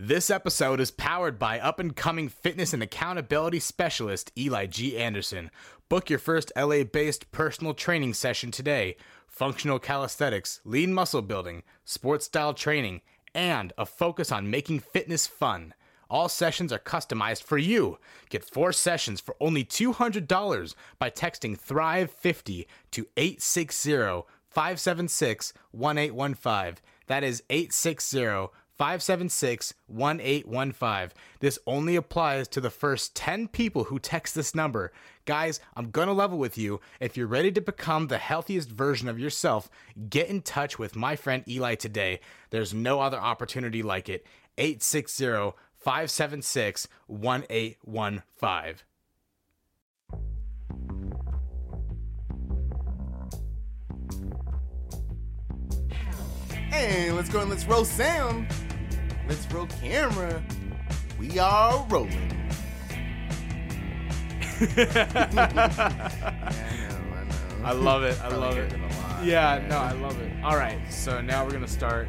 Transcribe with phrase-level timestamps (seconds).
[0.00, 4.96] This episode is powered by up and coming fitness and accountability specialist Eli G.
[4.96, 5.50] Anderson.
[5.88, 8.94] Book your first LA based personal training session today.
[9.26, 13.00] Functional calisthenics, lean muscle building, sports style training,
[13.34, 15.74] and a focus on making fitness fun.
[16.08, 17.98] All sessions are customized for you.
[18.28, 26.84] Get four sessions for only $200 by texting Thrive50 to 860 576 1815.
[27.08, 31.10] That is 860 576 1815.
[31.40, 34.92] This only applies to the first 10 people who text this number.
[35.24, 36.80] Guys, I'm gonna level with you.
[37.00, 39.68] If you're ready to become the healthiest version of yourself,
[40.08, 42.20] get in touch with my friend Eli today.
[42.50, 44.24] There's no other opportunity like it.
[44.56, 48.84] 860 576 1815.
[56.70, 58.46] Hey, let's go and let's roast sound.
[59.28, 60.42] Let's roll camera.
[61.18, 62.32] We are rolling.
[64.76, 67.64] yeah, I know, I know.
[67.64, 68.18] I love it.
[68.22, 68.72] I love it.
[69.22, 70.32] Yeah, no, I love it.
[70.42, 72.08] All right, so now we're gonna start.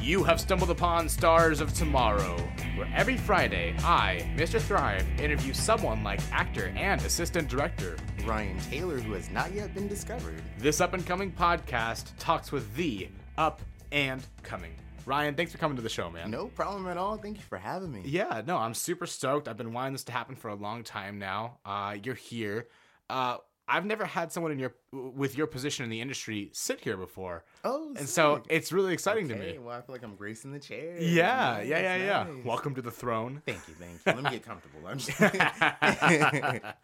[0.00, 2.38] You have stumbled upon Stars of Tomorrow,
[2.76, 4.60] where every Friday I, Mr.
[4.60, 7.96] Thrive, interview someone like actor and assistant director.
[8.24, 10.40] Ryan Taylor, who has not yet been discovered.
[10.58, 13.60] This up and coming podcast talks with the up
[13.92, 14.72] and coming.
[15.06, 16.32] Ryan, thanks for coming to the show, man.
[16.32, 17.16] No problem at all.
[17.16, 18.02] Thank you for having me.
[18.04, 19.46] Yeah, no, I'm super stoked.
[19.46, 21.58] I've been wanting this to happen for a long time now.
[21.64, 22.66] Uh, you're here.
[23.08, 23.36] Uh,
[23.68, 27.44] I've never had someone in your with your position in the industry sit here before.
[27.64, 29.58] Oh, and so it's really exciting to me.
[29.58, 30.96] Well, I feel like I'm gracing the chair.
[31.00, 32.22] Yeah, Nice, yeah, yeah, yeah.
[32.32, 32.44] nice.
[32.44, 33.42] Welcome to the throne.
[33.46, 34.22] Thank you, thank you.
[34.22, 34.80] Let me get comfortable.
[34.86, 35.20] I'm just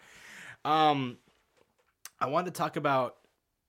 [0.65, 1.19] um,
[2.21, 3.17] I wanted to talk about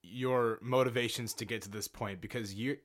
[0.04, 2.78] your motivations to get to this point because you,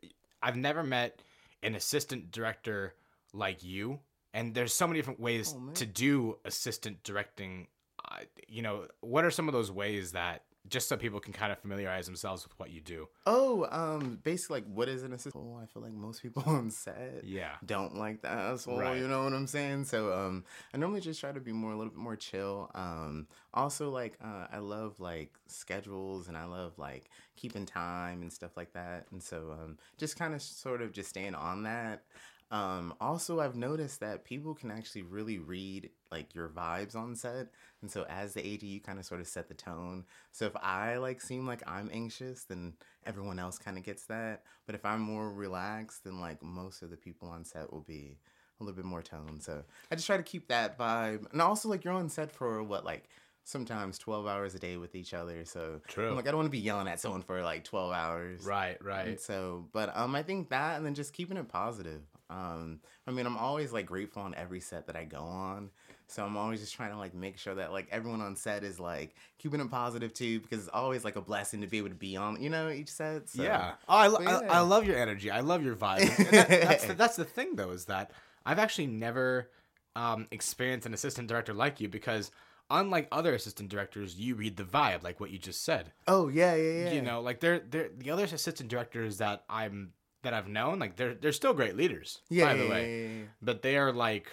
[0.43, 1.21] I've never met
[1.63, 2.95] an assistant director
[3.33, 3.99] like you,
[4.35, 7.67] and there's so many different ways Oh, to do assistant directing.
[8.11, 11.53] Uh, you know, what are some of those ways that just so people can kind
[11.53, 13.09] of familiarize themselves with what you do?
[13.27, 15.45] Oh, um, basically, like, what is an assistant?
[15.47, 17.53] Oh, I feel like most people on set Yeah.
[17.65, 18.79] don't like the asshole.
[18.79, 18.99] Right.
[18.99, 19.85] You know what I'm saying?
[19.85, 22.71] So, um, I normally just try to be more a little bit more chill.
[22.75, 28.33] Um, also, like, uh, I love like schedules and I love like keeping time and
[28.33, 29.07] stuff like that.
[29.11, 32.05] And so, um, just kind of sort of just staying on that.
[32.51, 37.49] Um, also, I've noticed that people can actually really read like your vibes on set,
[37.83, 40.05] and so as the AD, you kind of sort of set the tone.
[40.33, 42.75] So if I like seem like I'm anxious, then
[43.07, 44.43] everyone else kind of gets that.
[44.67, 48.19] But if I'm more relaxed, then like most of the people on set will be
[48.61, 49.43] a little bit more toned.
[49.43, 52.63] So I just try to keep that vibe, and also like you're on set for
[52.63, 53.09] what like
[53.45, 56.11] sometimes 12 hours a day with each other so True.
[56.11, 58.77] I'm like i don't want to be yelling at someone for like 12 hours Right.
[58.79, 59.21] and Right.
[59.21, 62.03] so, but um, I think that, and then just keeping it positive.
[62.29, 65.71] Um, I mean, I'm always like grateful on every set that I go on.
[66.11, 68.81] So I'm always just trying to like make sure that like everyone on set is
[68.81, 71.95] like keeping it positive too, because it's always like a blessing to be able to
[71.95, 73.29] be on, you know, each set.
[73.29, 73.43] So.
[73.43, 73.73] Yeah.
[73.89, 74.57] Oh, I, lo- But I.
[74.57, 75.31] I love your energy.
[75.31, 76.01] I love your vibe.
[76.19, 78.11] And that- that's, the, that's the thing, though, is that
[78.47, 79.51] I've actually never
[79.97, 82.31] um, experienced an assistant director like you because,
[82.71, 85.93] unlike other assistant directors, you read the vibe, like what you just said.
[86.07, 86.93] Oh yeah, yeah, yeah.
[86.93, 89.93] You know, like they're they're the other assistant directors that I'm
[90.23, 92.23] that I've known, like they're they're still great leaders.
[92.31, 92.47] Yeah.
[92.47, 94.31] by yeah, the way, yeah, but they are like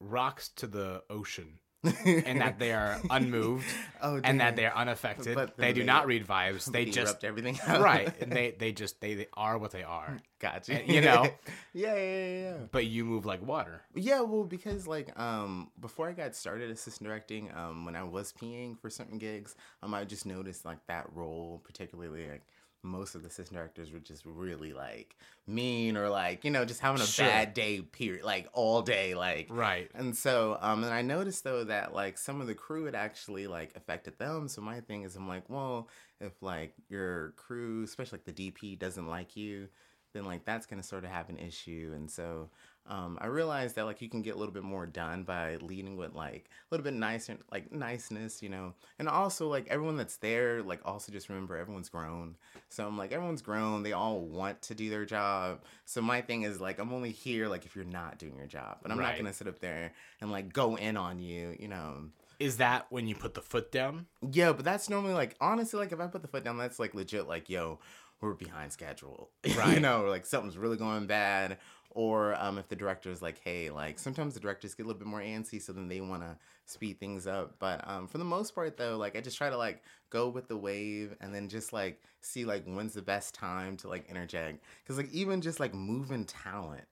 [0.00, 1.58] rocks to the ocean,
[2.04, 3.64] and that they are unmoved,
[4.02, 5.34] oh, and that they are unaffected.
[5.34, 6.64] But they do they- not read vibes.
[6.70, 7.80] They just everything out.
[7.80, 10.80] right and they they just they, they are what they are gotcha.
[10.80, 11.26] and, you know.
[11.72, 12.56] yeah, yeah, yeah, yeah.
[12.72, 17.08] but you move like water Yeah, well, because like um before I got started assistant
[17.08, 21.06] directing, um when I was PAing for certain gigs, um I just noticed like that
[21.14, 22.42] role particularly like
[22.86, 25.16] most of the assistant directors were just really like
[25.46, 27.26] mean or like you know just having a Sure.
[27.26, 31.64] bad day period like all day like right and so, um, and I noticed though
[31.64, 34.46] that like some of the crew had actually like affected them.
[34.48, 35.88] So my thing is, I'm like, well,
[36.20, 39.68] if like your crew, especially like the DP, doesn't like you,
[40.12, 41.92] then like that's gonna sort of have an issue.
[41.94, 42.50] And so,
[42.88, 45.96] um, I realized that like you can get a little bit more done by leading
[45.96, 48.74] with like a little bit nicer, like niceness, you know.
[48.98, 52.36] And also like everyone that's there, like also just remember everyone's grown.
[52.68, 53.82] So I'm like everyone's grown.
[53.82, 55.62] They all want to do their job.
[55.84, 58.78] So my thing is like I'm only here like if you're not doing your job,
[58.82, 59.08] but I'm Right.
[59.10, 62.10] not gonna sit up there and like go in on you, you know.
[62.38, 65.92] is that when you put the foot down Yeah, but that's normally like honestly like
[65.92, 67.78] if I put the foot down, that's like legit like yo,
[68.20, 69.74] we're behind schedule, Right.
[69.74, 71.58] you know, like something's really going bad.
[71.98, 74.98] Or um, if the director is like, hey, like sometimes the directors get a little
[74.98, 77.54] bit more antsy, so then they want to speed things up.
[77.58, 80.46] But um, for the most part, though, like I just try to like go with
[80.46, 84.62] the wave and then just like see like when's the best time to like interject.
[84.84, 86.84] Because like even just like moving talent,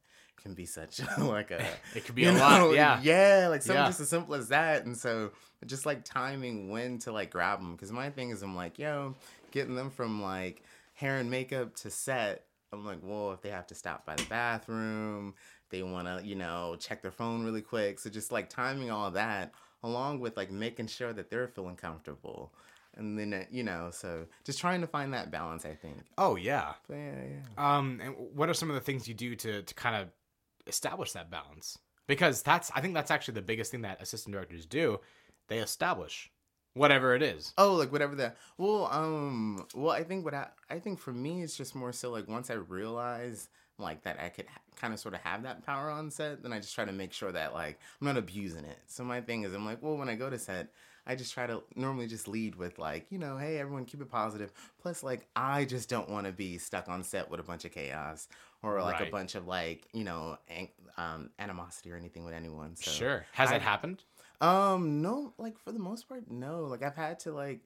[0.42, 1.62] can be such like a
[1.94, 2.98] It could be a lot, yeah.
[3.02, 3.88] yeah like something Yeah.
[3.88, 5.32] just as simple as that and so
[5.66, 9.14] just like timing when to like grab them because my thing is i'm like yo
[9.52, 10.62] getting them from like
[10.94, 12.44] hair and makeup to set
[12.74, 15.34] i'm like well if they have to stop by the bathroom
[15.70, 19.10] they want to you know check their phone really quick so just like timing all
[19.10, 22.52] that along with like making sure that they're feeling comfortable
[22.96, 26.36] and then uh, you know so just trying to find that balance i think Oh
[26.36, 26.74] yeah.
[26.88, 29.74] but yeah yeah Um, and what are some of the things you do to to
[29.74, 30.08] kind of
[30.66, 31.78] establish that balance?
[32.06, 35.00] Because that's I think that's actually the biggest thing that assistant directors do.
[35.48, 36.30] They establish
[36.74, 37.52] whatever it is.
[37.58, 38.36] Oh, like whatever that.
[38.58, 42.10] Well, um, well, I think what I, I think for me it's just more so
[42.10, 43.48] like once I realize
[43.78, 46.52] like that I could ha- kind of sort of have that power on set, then
[46.52, 48.78] I just try to make sure that like I'm not abusing it.
[48.86, 50.68] So my thing is I'm like, well, when I go to set,
[51.06, 54.10] I just try to normally just lead with like, you know, hey everyone, keep it
[54.10, 54.52] positive.
[54.80, 57.72] Plus, like I just don't want to be stuck on set with a bunch of
[57.72, 58.28] chaos
[58.62, 59.08] or like Right.
[59.08, 62.76] a bunch of like you know an- um, animosity or anything with anyone.
[62.76, 63.26] So Sure.
[63.32, 64.02] Has I- that happened?
[64.40, 66.62] Um, no, like for the most part, no.
[66.64, 67.60] Like I've had to like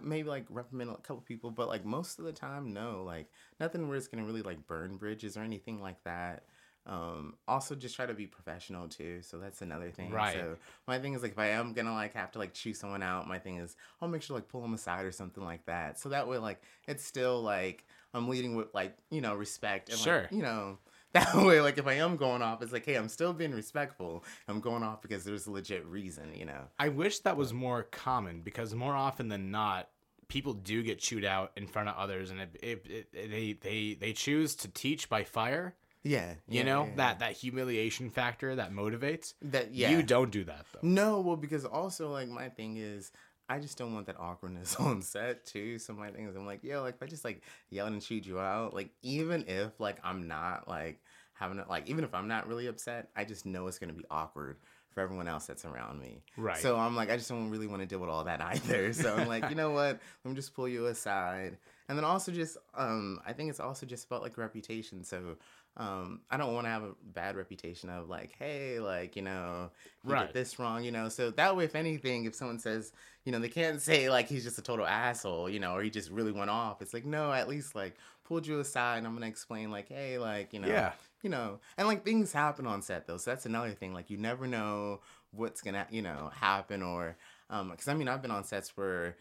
[0.00, 3.02] maybe like reprimand a couple people, but like most of the time, no.
[3.04, 6.44] Like nothing where it's gonna really like burn bridges or anything like that.
[6.86, 9.20] Um, also just try to be professional too.
[9.22, 10.10] So that's another thing.
[10.10, 10.34] Right.
[10.34, 10.56] So
[10.88, 13.28] my thing is like if I am gonna like have to like choose someone out,
[13.28, 15.98] my thing is I'll make sure like pull them aside or something like that.
[15.98, 17.84] So that way like it's still like
[18.14, 20.22] I'm leading with like you know respect and Sure.
[20.22, 20.78] like, you know
[21.12, 24.24] that way like if I am going off, it's like hey I'm still being respectful.
[24.48, 26.32] I'm going off because there's a legit reason.
[26.34, 26.62] You know.
[26.78, 29.88] I wish that was more common because more often than not,
[30.28, 33.94] people do get chewed out in front of others, and it, it, it, they they
[34.00, 35.74] they choose to teach by fire.
[36.02, 39.34] Yeah, You yeah, know yeah, that that humiliation factor that motivates.
[39.42, 39.90] that yeah.
[39.90, 40.78] You don't do that though.
[40.82, 43.12] No, well, because also like my thing is,
[43.50, 45.78] I just don't want that awkwardness on set too.
[45.80, 48.24] So my thing is, I'm like, yo, like if I just like yell and shoot
[48.24, 51.00] you out, like even if like I'm not like
[51.34, 54.04] having it, like even if I'm not really upset, I just know it's gonna be
[54.08, 54.58] awkward
[54.90, 56.22] for everyone else that's around me.
[56.36, 56.56] Right.
[56.58, 58.92] So I'm like, I just don't really want to deal with all that either.
[58.92, 60.00] So I'm like, you know what?
[60.24, 61.56] Let me just pull you aside.
[61.88, 65.04] And then also just, um, I think it's also just about like reputation.
[65.04, 65.36] So,
[65.76, 69.70] um, I don't want to have a bad reputation of like, hey, like you know,
[70.04, 70.26] you Right.
[70.26, 71.08] did this wrong, you know.
[71.08, 72.92] So that way, if anything, if someone says,
[73.24, 75.90] you know, they can't say like he's just a total asshole, you know, or he
[75.90, 76.82] just really went off.
[76.82, 80.18] It's like, no, at least like pulled you aside, and I'm gonna explain like, hey,
[80.18, 80.92] like you know, Yeah.
[81.22, 83.16] you know, and like things happen on set though.
[83.16, 83.94] So that's another thing.
[83.94, 85.00] Like you never know
[85.32, 87.16] what's gonna, you know, happen or,
[87.48, 89.16] um, because I mean, I've been on sets where,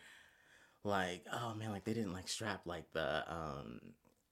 [0.84, 3.80] like, oh man, like they didn't like strap like the um.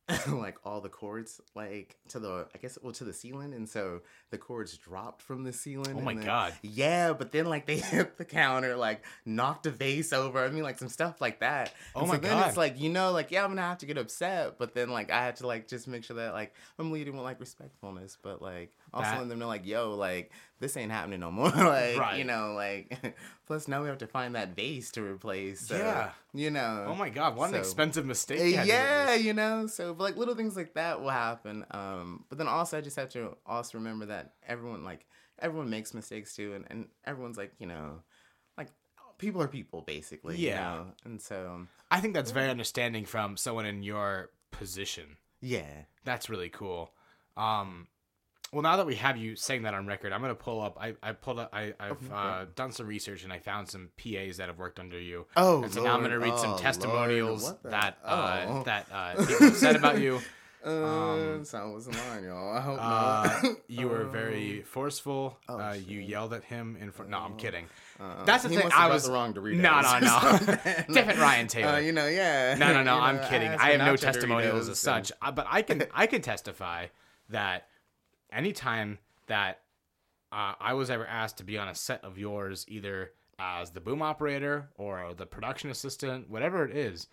[0.27, 4.01] like all the cords like to the I guess well to the ceiling and so
[4.29, 5.93] the cords dropped from the ceiling.
[5.95, 6.53] Oh and my then- God.
[6.61, 10.39] Yeah, but then like they hit the counter, like knocked a vase over.
[10.43, 11.73] I mean like some stuff like that.
[11.95, 12.47] Oh And my so then God.
[12.47, 15.11] it's like, you know, like yeah, I'm gonna have to get upset, but then like
[15.11, 18.41] I had to like just make sure that like I'm leading with like respectfulness, but
[18.41, 21.49] like also That- letting them know like, yo, like this ain't happening no more.
[21.55, 22.17] like, Right.
[22.17, 23.15] you know, like
[23.47, 25.67] plus now we have to find that vase to replace.
[25.67, 26.11] So, Yeah.
[26.33, 26.85] You know.
[26.87, 28.39] Oh my god, what an expensive mistake.
[28.55, 29.67] You to yeah, you know.
[29.67, 31.65] So, but like little things like that will happen.
[31.71, 35.05] Um, but then also I just have to also remember that everyone like
[35.39, 38.01] everyone makes mistakes too, and and everyone's like you know,
[38.57, 38.69] like
[39.17, 40.37] people are people basically.
[40.37, 40.61] you Yeah.
[40.61, 40.85] know?
[41.05, 45.17] And so I think that's very understanding from someone in your position.
[45.41, 45.83] yeah.
[46.03, 46.93] That's really cool.
[47.35, 47.87] Um,
[48.53, 50.77] well, now that we have you saying that on record, I'm gonna pull up.
[50.79, 51.49] I, I pulled up.
[51.53, 52.07] I, I've Okay.
[52.13, 55.25] uh, done some research and I found some PAs that have worked under you.
[55.35, 57.57] Oh, and so now I'm gonna read some Oh, testimonials Lord.
[57.63, 58.63] That uh, oh.
[58.63, 60.19] that uh, people said about you.
[60.65, 60.69] Uh,
[61.35, 62.51] um, sound was y'all.
[62.51, 63.57] I hope Uh, not.
[63.69, 65.37] you were Um, very forceful.
[65.47, 67.09] oh, uh, you yelled at him in front.
[67.11, 67.35] No, I'm Oh.
[67.35, 67.67] kidding.
[68.01, 69.61] uh, That's the thing, I was- wrong Doritos.
[69.61, 70.93] No, no, no.
[70.93, 71.73] Different Ryan Taylor.
[71.73, 72.55] Uh, you know, yeah.
[72.55, 72.95] No, no, no.
[72.95, 73.47] You I'm know, kidding.
[73.49, 76.87] ask I have no testimonials as such, uh, but I can I can testify
[77.29, 77.67] that
[78.37, 79.61] anytime that
[80.31, 83.81] uh, I was ever asked to be on a set of yours, either as the
[83.81, 87.07] boom operator or the production assistant, whatever it is,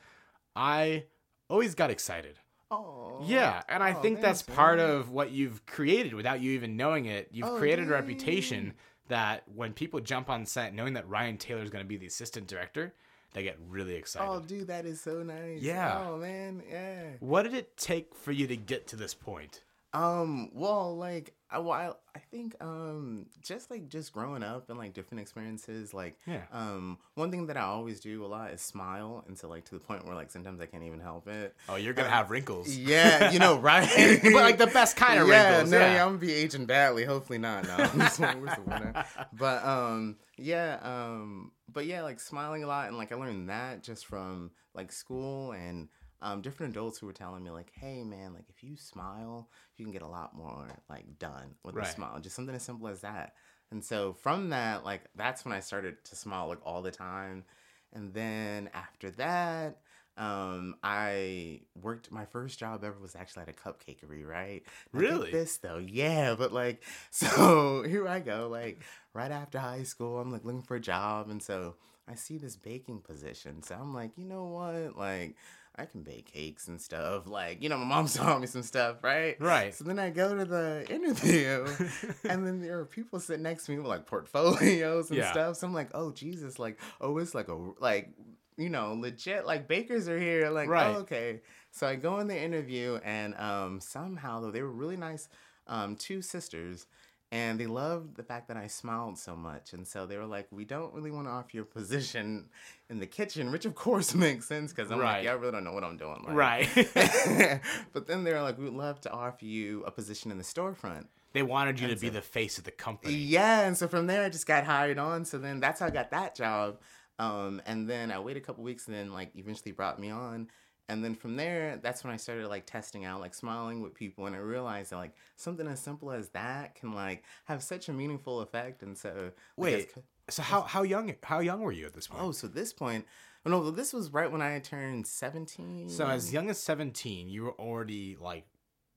[0.54, 1.04] I
[1.49, 2.38] always got excited.
[2.71, 6.76] Oh, Yeah, and I oh, think that's part of what you've created without you even
[6.76, 7.28] knowing it.
[7.33, 8.75] You've Oh, created a reputation
[9.09, 12.07] that when people jump on set knowing that Ryan Taylor is going to be the
[12.07, 12.95] assistant director,
[13.35, 14.28] they get really excited.
[14.28, 15.61] Oh, dude, that is so nice.
[15.61, 16.07] Yeah.
[16.07, 17.02] Oh man, yeah.
[17.21, 19.62] What did it take for you to get to this point?
[19.95, 20.51] Um.
[20.53, 25.21] Well, like, I, well, I, think, um, just like just growing up and like different
[25.21, 26.43] experiences, like, Yeah.
[26.53, 29.75] um, one thing that I always do a lot is smile, and so like to
[29.75, 31.55] the point where like sometimes I can't even help it.
[31.69, 32.77] Oh, you're gonna have wrinkles.
[32.77, 34.19] Yeah, you know, right?
[34.23, 35.71] but like the best kind of yeah, wrinkles.
[35.71, 35.95] No, yeah.
[35.95, 37.05] yeah, I'm gonna be aging badly.
[37.05, 37.65] Hopefully not.
[37.65, 39.05] No, I'm just where's the winner?
[39.33, 43.85] But um, yeah, um, but yeah, like smiling a lot, and like I learned that
[43.85, 45.89] just from like school and
[46.25, 49.85] um, different adults who were telling me like, "Hey, man, like if you smile, you
[49.85, 51.87] can get a lot more like done with Right.
[51.87, 52.19] a smile.
[52.21, 53.35] Just something as simple as that."
[53.71, 57.45] And so from that, like that's when I started to smile like all the time.
[57.93, 59.78] And then after that,
[60.16, 62.11] um, I worked.
[62.12, 64.62] My first job ever was actually at a cupcakery, right?
[64.93, 65.31] Really?
[65.33, 66.35] This though, yeah.
[66.37, 68.49] But like, so here I go.
[68.50, 68.81] Like
[69.12, 71.75] right after high school, I'm like looking for a job, and so
[72.09, 73.62] I see this baking position.
[73.62, 75.37] So I'm like, you know what, like.
[75.76, 77.26] I can bake cakes and stuff.
[77.26, 79.37] Like, you know, my mom taught me some stuff, right?
[79.40, 79.75] Right.
[79.75, 81.66] So then I go to the interview,
[82.28, 85.31] and then there are people sitting next to me with like portfolios and Yeah.
[85.33, 85.57] stuff.
[85.57, 88.11] So I'm like, oh Jesus, like, oh, it's like a like,
[88.57, 90.49] you know, legit like bakers are here.
[90.50, 90.95] Like, Right.
[90.97, 91.40] oh, okay.
[91.73, 95.28] So I go in the interview, and um, somehow though they were really nice,
[95.66, 96.87] um, two sisters.
[97.35, 99.73] And they loved the fact that I smiled so much.
[99.73, 102.49] And so they were like, we don't really want to offer you a position
[102.88, 105.17] in the kitchen, which of course makes sense because I'm Right.
[105.17, 106.23] like, yeah, I really don't know what I'm doing.
[106.25, 106.69] Like, Right.
[107.93, 111.07] but then they're like, we'd love to offer you a position in the storefront.
[111.33, 113.14] they wanted you to That's be the face of the company.
[113.14, 115.25] Yeah, and so from there I just got hired on.
[115.25, 116.79] So then that's how I got that job.
[117.19, 120.49] Um, and then I waited a couple weeks, and then like eventually brought me on.
[120.88, 124.26] And then from there, that's when I started like testing out, like smiling with people,
[124.26, 127.93] and I realized that like something as simple as that can like have such a
[127.93, 128.83] meaningful effect.
[128.83, 129.93] And so Wait.
[130.29, 132.23] So how how young how young were you at this point?
[132.23, 133.07] oh, so this point,
[133.47, 135.88] oh, no, this was right when I turned seventeen.
[135.88, 138.47] So as young as 17, you were already like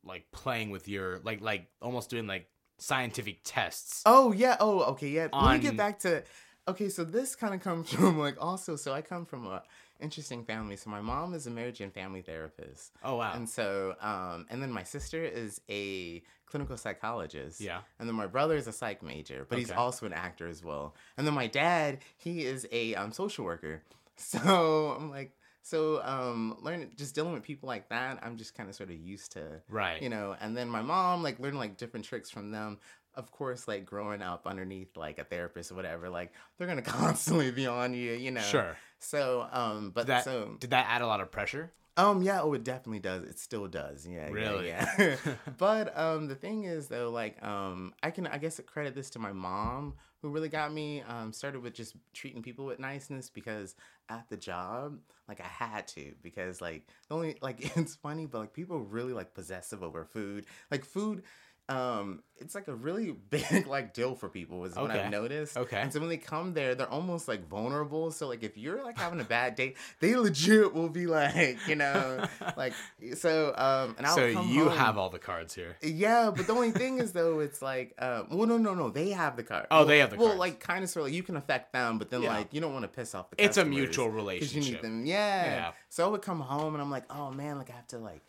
[0.04, 2.48] like playing with your like like almost doing like
[2.80, 4.04] scientific tests.
[4.06, 4.58] Oh yeah.
[4.60, 5.10] Oh okay.
[5.10, 5.24] Yeah.
[5.24, 6.24] Let me On- get back to.
[6.70, 8.76] Okay, so this kind of comes from like also.
[8.76, 9.64] So I come from a
[10.00, 10.76] interesting family.
[10.76, 13.34] So my mom is a marriage and family therapist, Oh wow.
[13.36, 17.60] and so um, and then my sister is a clinical psychologist.
[17.60, 17.82] Yeah.
[18.00, 20.96] And then my brother is a psych major, but he's also an actor as well.
[21.18, 23.84] And then my dad, he is a um, social worker.
[24.20, 28.68] So I'm like, so um, learning just dealing with people like that, I'm just kind
[28.68, 30.02] of sort of used to right.
[30.02, 32.80] you know and then my mom like learning like different tricks from them
[33.14, 37.52] of course like growing up underneath like a therapist or whatever like they're gonna constantly
[37.52, 38.76] be on you you know Sure.
[39.00, 41.72] So um but Did that so did that add a lot of pressure?
[41.98, 44.68] um yeah oh it definitely does it still does yeah yeah, Really?
[44.68, 45.16] yeah,
[45.58, 49.20] but um the thing is though like um i can i guess credit this to
[49.20, 53.76] my mom who really got me um started with just treating people with niceness because
[54.10, 58.40] at the job like i had to because like the only like it's funny but
[58.40, 61.24] like people really like possessive over food like food
[61.70, 65.02] um it's like a really big like deal for people is what Okay.
[65.02, 65.78] i've noticed Okay.
[65.82, 68.98] and so when they come there they're almost like vulnerable so like if you're like
[68.98, 72.24] having a bad day they legit will be like you know
[72.58, 72.74] like
[73.16, 75.76] so um and I'll so you home- have all the cards here.
[75.82, 79.10] yeah, but the only thing is though, it's like, uh, well, no, no, no, they
[79.10, 79.68] have the card.
[79.72, 80.20] Oh, well, they have the card.
[80.22, 80.40] Well, cards.
[80.40, 82.30] like kind of sort of, like, you can affect them, but then Yeah.
[82.38, 83.44] like you don't want to piss off the.
[83.44, 84.64] It's a mutual relationship.
[84.66, 85.46] You need them, yeah.
[85.46, 85.72] Yeah.
[85.90, 88.22] So I would come home and I'm like, oh man, like I have to like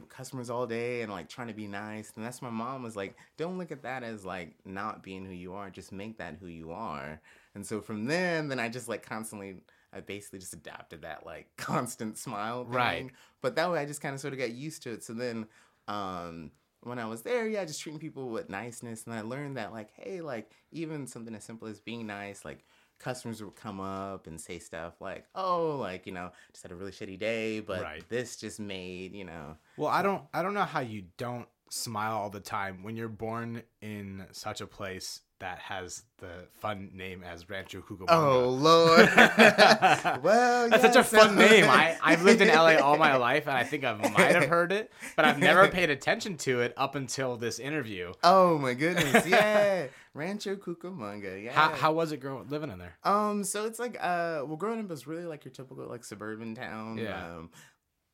[0.00, 2.96] with customers all day and like trying to be nice, and that's my mom was
[2.96, 6.36] like, don't look at that as like not being who you are, just make that
[6.40, 7.20] who you are.
[7.54, 9.56] And so from then, then I just like constantly.
[9.94, 12.72] I basically just adapted that like constant smile thing.
[12.72, 13.10] Right.
[13.42, 15.04] But that way I just kind of sort of got used to it.
[15.04, 15.46] So then
[15.86, 16.50] um
[16.82, 19.04] when I was there, yeah, just treating people with niceness.
[19.04, 22.64] And I learned that like, hey, like even something as simple as being nice, like
[23.02, 26.74] customers would come up and say stuff like, oh, like, you know, just had a
[26.74, 28.08] really shitty day, but Right.
[28.08, 29.56] this just made, you know.
[29.76, 33.08] Well, I don't I don't know how you don't smile all the time when you're
[33.08, 38.06] born in such a place that has the fun name as Rancho Cucamonga.
[38.10, 39.08] Oh Lord.
[40.22, 41.64] well, That's such a fun name.
[41.64, 44.70] I, I've lived in LA all my life and I think I might have heard
[44.70, 48.12] it, but I've never paid attention to it up until this interview.
[48.22, 51.52] Oh my goodness, yeah, Rancho Cucamonga, yeah.
[51.52, 52.96] How, how was it growing living in there?
[53.02, 56.54] Um, so it's like uh well growing up was really like your typical like suburban
[56.54, 56.98] town.
[56.98, 57.36] Yeah.
[57.38, 57.50] Um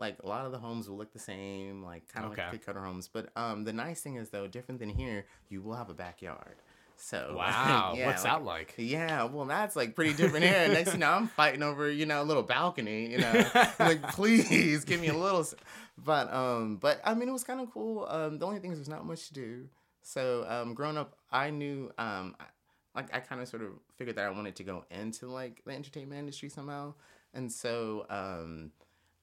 [0.00, 2.42] like a lot of the homes will look the same, like kind of Okay.
[2.42, 3.08] like cookie cutter homes.
[3.12, 6.56] But um the nice thing is though, different than here, you will have a backyard.
[6.96, 8.74] So Wow, yeah, what's like- that like?
[8.76, 10.68] Yeah, well, that's like pretty different here.
[10.68, 13.10] Next, you know, I'm fighting over you know a little balcony.
[13.10, 13.44] You know,
[13.78, 15.46] like please give me a little.
[15.96, 18.06] But um, but I mean, it was kind of cool.
[18.08, 19.68] Um, the only thing is there's not much to do.
[20.02, 22.44] So um, growing up, I knew um, I-
[22.94, 25.72] like I kind of sort of figured that I wanted to go into like the
[25.72, 26.94] entertainment industry somehow,
[27.34, 28.70] and so um.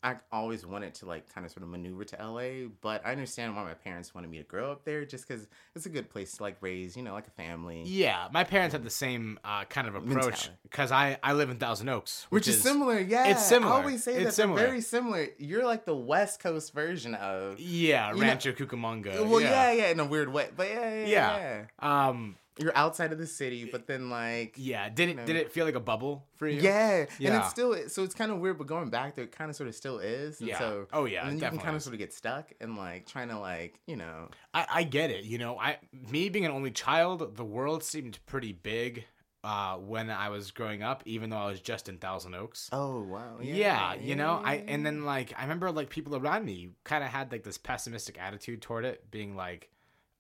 [0.06, 3.56] I always wanted to like kind of sort of maneuver to LA, but I understand
[3.56, 6.34] why my parents wanted me to grow up there, just because it's a good place
[6.38, 7.82] to like raise, you know, like a family.
[7.88, 11.58] Yeah, my parents had the same uh, kind of approach because I, I live in
[11.58, 13.30] Thousand Oaks, Which, is, similar, yeah.
[13.30, 13.74] it's similar.
[13.74, 14.60] I always say It's that similar.
[14.60, 15.28] they're very similar.
[15.40, 17.60] You're like the West Coast version of.
[17.60, 19.28] Yeah, You know- Rancho Cucamonga.
[19.28, 19.72] well, yeah.
[19.72, 19.86] yeah.
[19.86, 21.66] yeah, in a weird way, but yeah, yeah, yeah.
[21.82, 22.08] Yeah.
[22.10, 24.90] Um, you're outside of the city, but then like Yeah.
[24.90, 25.26] Did it know.
[25.26, 26.62] did it feel like a bubble for you?
[26.62, 29.50] Yeah, and it's still so it's kind of weird, but going back there, it kind
[29.50, 30.40] of sort of still is.
[30.40, 30.60] And Yeah.
[30.60, 33.30] So Oh, yeah, and you can kind of sort of get stuck and like trying
[33.30, 34.30] to like you know.
[34.54, 35.26] I, I get it.
[35.26, 39.06] You know, I me being an only child, the world seemed pretty big
[39.46, 42.68] uh, when I was growing up, even though I was just in Thousand Oaks.
[42.72, 43.38] Oh wow.
[43.40, 47.12] Yeah, you know, I and then like I remember like people around me kind of
[47.12, 49.70] had like this pessimistic attitude toward it, being like,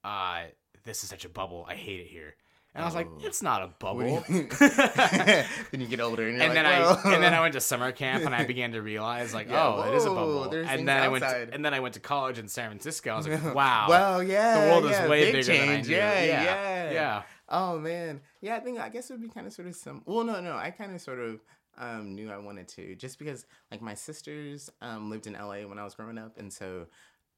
[0.03, 0.43] uh,
[0.85, 1.65] "This is such a bubble.
[1.67, 2.35] I hate it here."
[2.73, 3.19] And I was like, Oh.
[3.21, 5.45] "It's not a bubble." then
[5.81, 7.01] you get older and you're and like, then well.
[7.03, 9.65] I and then I went to summer camp and I began to realize like, Yeah,
[9.67, 10.43] oh, it is a bubble.
[10.51, 13.11] And then I went to, and then I went to college in San Francisco.
[13.13, 14.65] I was like, wow, Well, yeah.
[14.65, 15.87] the world is way big bigger than I change.
[15.87, 15.95] knew.
[15.95, 17.21] Yeah, yeah, yeah, yeah.
[17.47, 18.55] Oh man, yeah.
[18.55, 20.01] I think I guess it would be kind of sort of some.
[20.05, 20.55] Well, no, no.
[20.55, 21.39] I kind of sort of
[21.77, 25.77] um, knew I wanted to, just because like my sisters um, lived in LA when
[25.77, 26.87] I was growing up, and so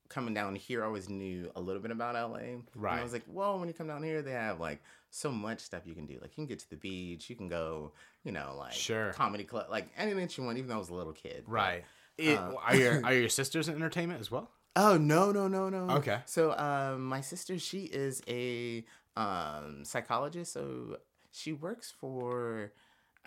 [0.09, 2.37] coming down here, I always knew a little bit about LA.
[2.39, 2.99] And Right.
[2.99, 5.83] I was like, well, when you come down here, they have like so much stuff
[5.85, 6.15] you can do.
[6.21, 7.91] Like you can get to the beach, you can go,
[8.23, 9.11] you know, like Sure.
[9.13, 10.57] comedy club, like anything that you want.
[10.57, 11.83] Even though I was a little kid, but- Right.
[12.17, 14.49] It, Uh, are your are your sisters in entertainment as well?
[14.75, 15.95] Oh no no no no.
[15.97, 16.19] Okay.
[16.25, 18.85] So um, my sister, she is a
[19.15, 20.53] um psychologist.
[20.53, 20.97] So
[21.31, 22.71] she works for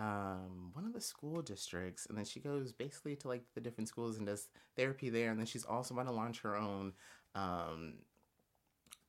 [0.00, 3.88] um one of the school districts, and then she goes basically to like the different
[3.88, 5.30] schools and does therapy there.
[5.30, 6.95] And then she's also about to launch her own
[7.35, 7.95] um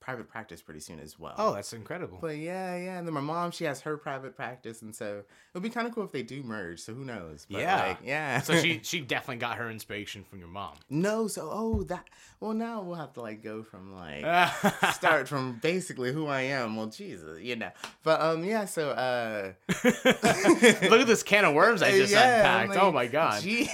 [0.02, 1.36] private practice pretty soon as well.
[1.38, 2.18] Oh, that's incredible.
[2.20, 5.26] But yeah, yeah, and then my mom, she has her private practice, and so it
[5.54, 6.80] would be kind of cool if they do merge.
[6.82, 7.46] So who knows?
[7.50, 7.88] But Yeah.
[7.88, 8.42] like, yeah.
[8.42, 10.74] so she she definitely got her inspiration from your mom.
[10.90, 12.10] no, so oh that.
[12.40, 14.26] Well, now we'll have to like go from like
[14.94, 16.76] start from basically who I am.
[16.76, 17.70] Well, Jesus, you know.
[18.04, 18.66] But um, yeah.
[18.66, 19.52] So uh,
[19.84, 22.70] Look at this can of worms I just yeah, unpacked.
[22.70, 23.44] like, oh my god.
[23.44, 23.70] gee,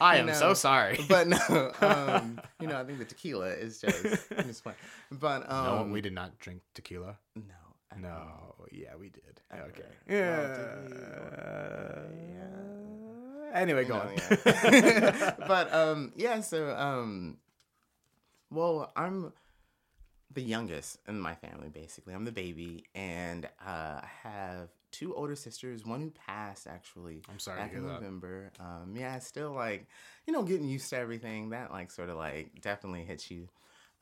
[0.00, 0.32] I am know.
[0.32, 0.98] so sorry.
[1.08, 4.74] But no, um, you know, I think the tequila is just just fine.
[5.12, 7.18] But um, no, we did not drink tequila.
[7.36, 7.42] no,
[7.96, 8.54] No, know.
[8.72, 9.40] yeah, we did.
[9.52, 9.82] Okay.
[10.08, 10.20] Okay.
[10.20, 13.60] Well, Yeah.
[13.60, 14.16] Anyway, go know, on.
[14.46, 15.34] yeah.
[15.48, 16.40] but um, yeah.
[16.40, 17.38] So um,
[18.50, 19.32] well, I'm
[20.32, 21.68] the youngest in my family.
[21.68, 25.84] Basically, I'm the baby, and uh, I have two older sisters.
[25.84, 27.22] One who passed actually.
[27.28, 27.94] I'm sorry to back in that.
[27.94, 28.52] November.
[28.60, 29.88] Um, yeah, still like
[30.28, 31.50] you know getting used to everything.
[31.50, 33.48] That like sort of like definitely hits you.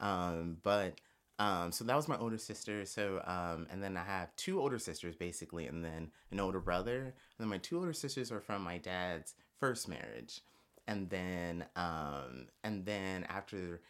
[0.00, 1.00] Um, but
[1.38, 2.85] um, so that was my older sister.
[2.85, 6.98] So um, and then I have two older sisters basically, and then an older brother.
[7.03, 10.40] And then my two older sisters are from my dad's first marriage,
[10.87, 13.81] and then um, and then after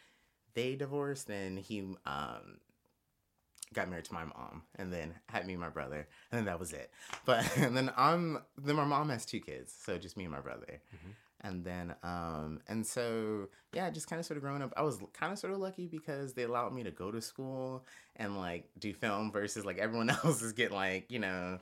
[0.53, 2.59] they divorced, then he um
[3.73, 6.59] got married to my mom and then had me and my brother and then that
[6.59, 6.89] was it
[7.23, 10.39] but and then i'm then my mom has two kids so just me and my
[10.39, 10.81] brother
[11.41, 14.99] and then um and so yeah just kind of sort of growing up i was
[15.13, 17.85] kind of sort of lucky because they allowed me to go to school
[18.17, 21.59] and like do film versus like everyone else is getting like you know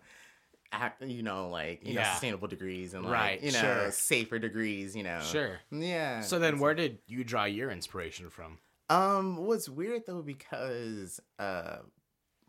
[0.72, 2.12] act, you know like you know Yeah.
[2.12, 3.92] sustainable degrees and like Right, you know sure.
[3.92, 5.60] safer degrees you know Sure.
[5.72, 8.58] yeah So then, where did you draw your inspiration from?
[8.90, 11.78] um, what's weird though because uh,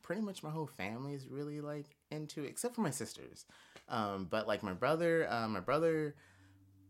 [0.03, 3.45] pretty much my whole family is really like into it, except for my sisters.
[3.89, 6.15] Um, but like my brother, uh, my brother,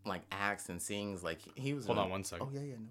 [0.08, 1.22] like acts and sings.
[1.22, 1.86] Like he was.
[1.86, 2.46] Hold on one second.
[2.48, 2.88] Oh yeah, yeah, no.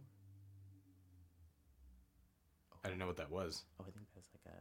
[2.83, 3.63] I didn't know what that was.
[3.79, 4.57] Oh, I think that's like a.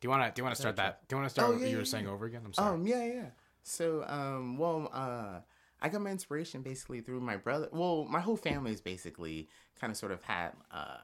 [0.00, 0.32] Do you want to?
[0.34, 1.06] Do you want to start that?
[1.08, 2.10] Do you want to start Oh, what yeah, you were yeah, saying yeah.
[2.10, 2.42] over again?
[2.44, 2.74] I'm sorry.
[2.74, 3.24] Um, yeah, yeah.
[3.62, 5.40] So, um, well, uh,
[5.80, 7.68] I got my inspiration basically through my brother.
[7.72, 9.48] Well, my whole family is basically
[9.80, 10.96] kind of sort of had uh,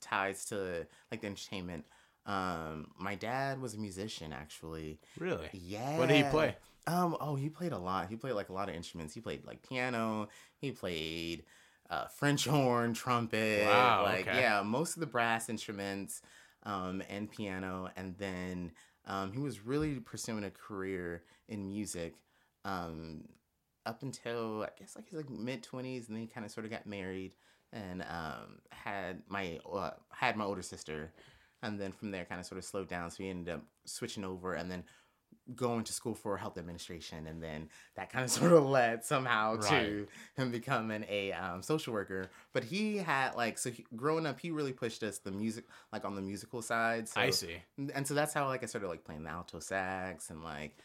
[0.00, 1.84] ties to like the entertainment.
[2.26, 4.98] Um, my dad was a musician actually.
[5.18, 5.48] really?
[5.52, 5.98] Yeah.
[5.98, 6.56] What did he play?
[6.86, 8.08] Um, oh, he played a lot.
[8.08, 9.14] He played like a lot of instruments.
[9.14, 10.28] He played like piano.
[10.58, 11.44] He played
[11.90, 13.64] uh, French horn, trumpet.
[13.66, 14.40] Wow, Like okay.
[14.40, 16.22] yeah, most of the brass instruments,
[16.64, 17.90] um, and piano.
[17.96, 18.72] And then
[19.06, 22.14] um, he was really pursuing a career in music.
[22.64, 23.24] Um,
[23.86, 26.64] up until I guess like his like mid twenties, and then he kind of sort
[26.64, 27.32] of got married
[27.72, 31.12] and um, had my uh, had my older sister,
[31.62, 33.10] and then from there kind of sort of slowed down.
[33.10, 34.84] So he ended up switching over, and then
[35.54, 39.56] going to school for health administration, and then that kind of sort of led somehow
[39.56, 42.30] to him becoming a um, social worker.
[42.52, 46.04] But he had like so he, growing up, he really pushed us the music like
[46.04, 47.08] on the musical side.
[47.08, 47.56] So, I see.
[47.94, 50.76] and so that's how like I started like playing the alto sax and like.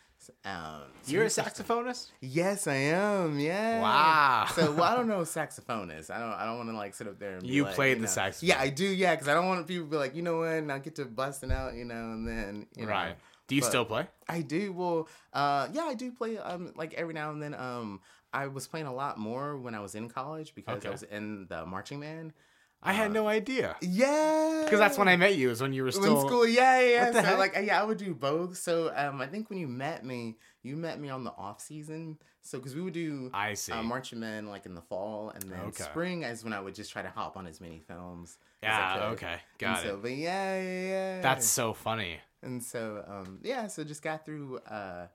[0.43, 2.07] Um, so You're a saxophonist?
[2.19, 3.39] Yes, I am.
[3.39, 3.79] Yeah.
[3.79, 4.47] Wow.
[4.53, 6.09] So well, I don't know saxophonist.
[6.11, 6.33] I don't.
[6.33, 8.01] I don't want to like sit up there and be You like, played you the
[8.01, 8.49] know- saxophone.
[8.49, 8.83] Yeah, I do.
[8.85, 10.95] Yeah, because I don't want people to be like, you know what, and I get
[10.95, 12.91] to busting out, you know, and then you know.
[12.91, 13.15] Right.
[13.49, 14.07] Do you but- still play?
[14.29, 14.71] I do.
[14.71, 16.37] Well, uh, yeah, I do play.
[16.37, 17.53] Um, like every now and then.
[17.53, 17.99] Um,
[18.31, 20.87] I was playing a lot more when I was in college because Okay.
[20.87, 22.31] I was in the marching band.
[22.81, 23.75] I had no idea.
[23.81, 25.49] Yeah, Because that's when I met you.
[25.49, 26.47] Is when you were still in school.
[26.47, 26.87] Yeah, yeah.
[26.89, 27.03] yeah.
[27.05, 27.37] What the so heck?
[27.39, 28.55] like, yeah, I would do both.
[28.57, 32.19] So um, I think when you met me, you met me on the off season.
[32.41, 33.71] So because we would do I see.
[33.73, 35.83] uh, Marching Men like in the fall, and then Okay.
[35.83, 38.37] spring is when I would just try to hop on as many films.
[38.63, 39.09] yeah.
[39.13, 39.25] Okay.
[39.33, 40.01] And Got so, it.
[40.03, 41.21] But yeah, yeah, yeah.
[41.21, 42.19] That's so funny.
[42.41, 44.59] And so, um, yeah, so just got through.
[44.59, 45.07] Uh,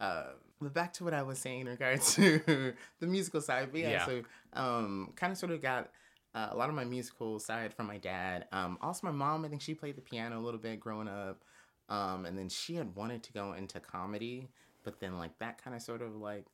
[0.00, 0.24] uh,
[0.60, 3.68] but back to what I was saying in regards to the musical side.
[3.72, 4.06] But yeah, Yeah.
[4.06, 5.90] so um, kind of sort of got
[6.34, 8.46] uh, a lot of my musical side from my dad.
[8.52, 11.42] Um, also, my mom, I think she played the piano a little bit growing up.
[11.88, 14.50] Um, and then she had wanted to go into comedy,
[14.84, 16.44] but then like that kind of sort of like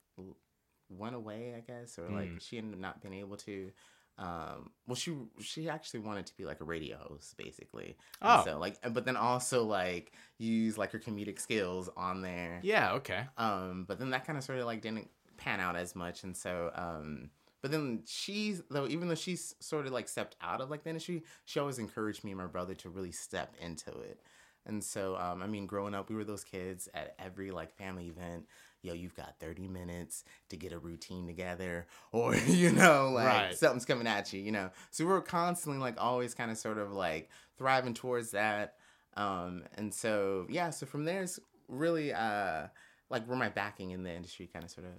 [0.88, 2.40] went away, I guess, or like Mm.
[2.40, 3.70] she ended up not being able to.
[4.16, 7.96] Um, well, she she actually wanted to be like a radio host, basically.
[8.22, 8.44] And Oh.
[8.44, 12.60] so like, but then also like use like her comedic skills on there.
[12.62, 12.92] Yeah.
[12.94, 13.26] Okay.
[13.36, 16.36] Um, but then that kind of sort of like didn't pan out as much, and
[16.36, 20.70] so um, but then she's though even though she's sort of like stepped out of
[20.70, 24.20] like the industry, she always encouraged me and my brother to really step into it.
[24.66, 28.08] And so, um, I mean, growing up, we were those kids at every like family
[28.08, 28.46] event.
[28.84, 33.56] Yo, you've got 30 minutes to get a routine together, or you know, like Right.
[33.56, 34.70] something's coming at you, you know.
[34.90, 38.74] So we were constantly like always kind of sort of like thriving towards that.
[39.16, 42.66] Um, and so yeah, so from there it's really uh
[43.08, 44.92] like where my backing in the industry kind of sort of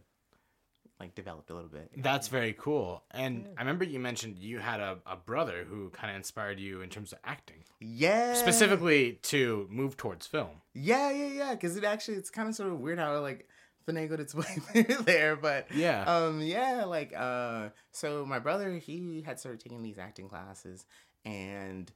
[1.00, 1.92] like developed a little bit.
[1.98, 3.04] That's very cool.
[3.12, 6.80] And I remember you mentioned you had a, a brother who kind of inspired you
[6.82, 8.34] in terms of acting, Yeah.
[8.36, 10.62] specifically to move towards film.
[10.74, 11.52] Yeah, yeah, yeah.
[11.52, 13.50] Because it actually it's kind of sort of weird how like
[13.88, 16.04] finagled its way through there, but Yeah.
[16.04, 20.86] um, yeah, like uh, so my brother he had started taking these acting classes
[21.24, 21.92] and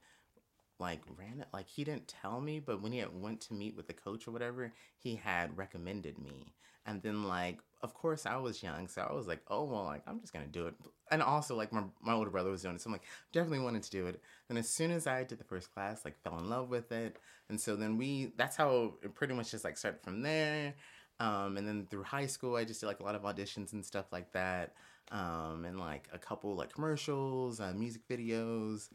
[0.78, 3.76] like ran it like he didn't tell me but when he had went to meet
[3.76, 6.54] with the coach or whatever he had recommended me.
[6.86, 10.02] And then like of course i was young so i was like oh well like
[10.06, 10.74] i'm just gonna do it.
[11.10, 13.82] And also like my, my older brother was doing it so i'm like definitely wanted
[13.82, 14.22] to do it.
[14.48, 17.18] And as soon as i did the first class like fell in love with it.
[17.50, 20.74] And so then we that's how it pretty much just like started from there
[21.20, 23.84] um, and then through high school i just did like a lot of auditions and
[23.84, 24.74] stuff like that
[25.12, 28.88] um, and like a couple like commercials uh, music videos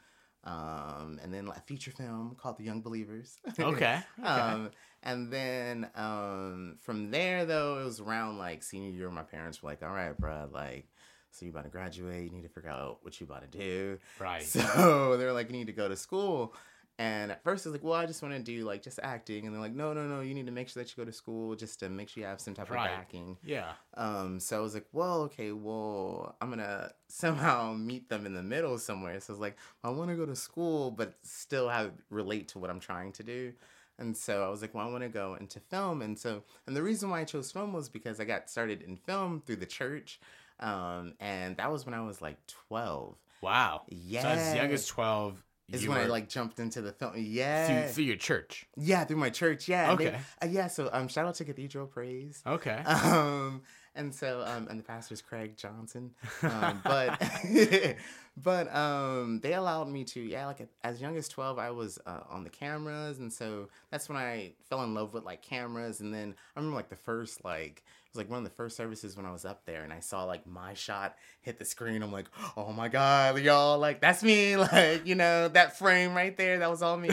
[0.45, 3.38] um, and then like a feature film called The Young Believers.
[3.59, 3.99] Okay.
[4.19, 4.23] okay.
[4.23, 4.69] um,
[5.01, 9.09] and then um, from there, though, it was around like senior year.
[9.09, 10.88] My parents were like, "All right, bro, like,
[11.31, 12.25] so you about to graduate?
[12.25, 14.43] You need to figure out what you about to do." right.
[14.43, 16.53] So they're like, "You need to go to school."
[16.97, 19.45] And at first, I was like, "Well, I just want to do like just acting."
[19.45, 20.21] And they're like, "No, no, no.
[20.21, 22.27] You need to make sure that you go to school just to make sure you
[22.27, 22.89] have some type Right.
[22.91, 23.73] of backing." yeah.
[23.95, 28.43] Um, so I was like, well, okay, well, I'm gonna somehow meet them in the
[28.43, 29.19] middle somewhere.
[29.19, 32.60] So I was like, I want to go to school, but still have relate to
[32.60, 33.51] what I'm trying to do.
[33.97, 36.01] And so I was like, well, I want to go into film.
[36.01, 38.97] And so, and the reason why I chose film was because I got started in
[38.97, 40.19] film through the church.
[40.60, 43.15] Um, and that was when I was like 12.
[43.41, 43.84] Wow.
[43.88, 44.21] Yeah.
[44.23, 47.13] So as young as 12, Is when I like jumped into the film.
[47.17, 47.67] Yeah.
[47.86, 48.67] through, through your church.
[48.78, 49.67] yeah, through my church.
[49.67, 49.89] Yeah.
[49.91, 50.19] and they- Okay.
[50.41, 50.67] uh, yeah.
[50.67, 52.43] So, um, shout out to Cathedral Praise.
[52.45, 52.75] Okay.
[52.86, 53.62] um
[53.97, 56.12] and so um and the pastor's craig johnson
[56.43, 57.17] um but
[58.38, 62.19] but um they allowed me to yeah like as young as 12 i was uh,
[62.30, 66.13] on the cameras and so that's when i fell in love with like cameras and
[66.13, 67.84] then i remember like the first like
[68.15, 70.23] was like one of the first services when i was up there and i saw
[70.23, 74.56] like my shot hit the screen i'm like oh my god y'all like that's me
[74.71, 77.10] like you know that frame right there that was all me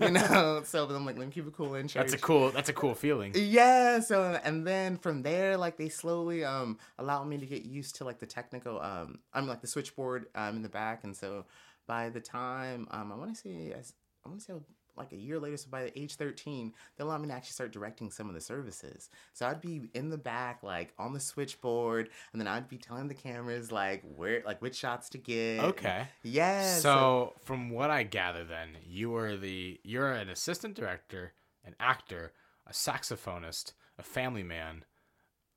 [0.00, 2.50] you know so i'm like let me keep it cool in church That's a cool.
[2.50, 3.32] That's a cool feeling.
[3.34, 7.96] yeah so and then from there like they slowly um allowed me to get used
[7.96, 11.44] to like the technical um i'm like the switchboard um in the back and so
[11.86, 14.52] by the time um i want to say as i want to say
[14.96, 17.72] like a year later so by the age 13 they allowed me to actually start
[17.72, 22.08] directing some of the services so i'd be in the back like on the switchboard
[22.32, 26.06] and then i'd be telling the cameras like where like which shots to get Okay.
[26.22, 31.32] yeah So, from what I gather, then you were the you're an assistant director,
[31.64, 32.32] an actor,
[32.66, 34.84] a saxophonist, a family man,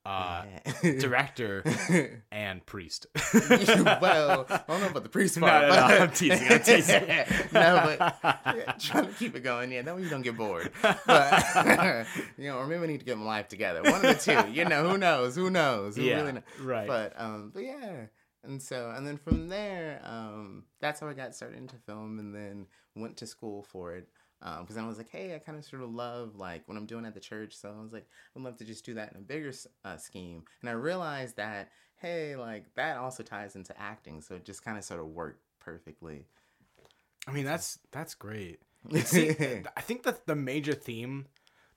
[0.06, 0.44] uh,
[0.84, 1.00] Yeah.
[1.00, 1.64] director,
[2.32, 3.08] and priest.
[3.34, 5.64] well, I don't know about the priest part.
[5.64, 6.02] no, no, but...
[6.02, 7.08] I'm teasing, I'm teasing.
[7.54, 9.72] no, but yeah, trying to keep it going.
[9.72, 10.72] Yeah, that way you don't get bored.
[10.82, 13.82] But you know, or maybe we need to get my life together.
[13.84, 14.14] One of the
[14.46, 14.52] two.
[14.52, 15.36] You know, who knows?
[15.36, 15.96] Who knows?
[15.96, 16.44] Who Yeah, really knows?
[16.62, 16.88] right.
[16.88, 18.06] But um, but yeah.
[18.44, 22.36] And so, and then from there, um, that's how I got started into film, and
[22.36, 24.08] then went to school for it.
[24.40, 27.06] Because I was like, hey, I kind of sort of love like what I'm doing
[27.06, 27.56] at the church.
[27.56, 29.52] So I was like, I'd love to just do that in a bigger
[29.84, 30.44] uh, scheme.
[30.62, 34.22] And I realized that, hey, like that also ties into acting.
[34.22, 36.26] So it just kind of sort of worked perfectly.
[37.28, 38.60] I mean, that's that's great.
[39.04, 39.30] See,
[39.78, 41.26] I think that the major theme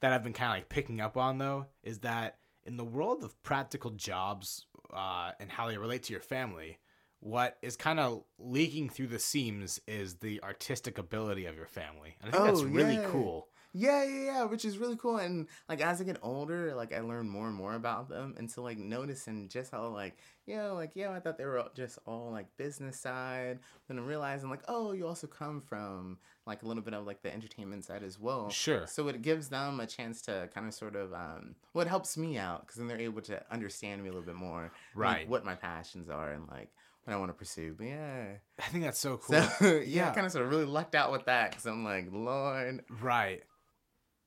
[0.00, 3.24] that I've been kind of like picking up on though is that in the world
[3.24, 6.78] of practical jobs uh, and how they relate to your family,
[7.20, 12.14] what is kind of leaking through the seams is the artistic ability of your family.
[12.20, 13.08] And I think that's Oh, really yeah.
[13.08, 13.48] cool.
[13.74, 15.18] Yeah, yeah, yeah, which is really cool.
[15.18, 18.50] And like as I get older, like I learn more and more about them, and
[18.50, 22.30] so like noticing just how like yeah, like yeah, I thought they were just all
[22.32, 26.82] like business side, then I'm realizing like oh, you also come from like a little
[26.82, 28.48] bit of like the entertainment side as well.
[28.48, 28.86] Sure.
[28.86, 32.38] So it gives them a chance to kind of sort of um, what helps me
[32.38, 35.28] out because then they're able to understand me a little bit more, like, Right.
[35.28, 36.70] what my passions are and like
[37.08, 37.74] I want to pursue.
[37.76, 38.26] But yeah.
[38.58, 39.40] I think that's so cool.
[39.40, 40.10] So yeah, Yeah.
[40.10, 43.42] I kind of sort of really lucked out with that because I'm like, Lord, Right.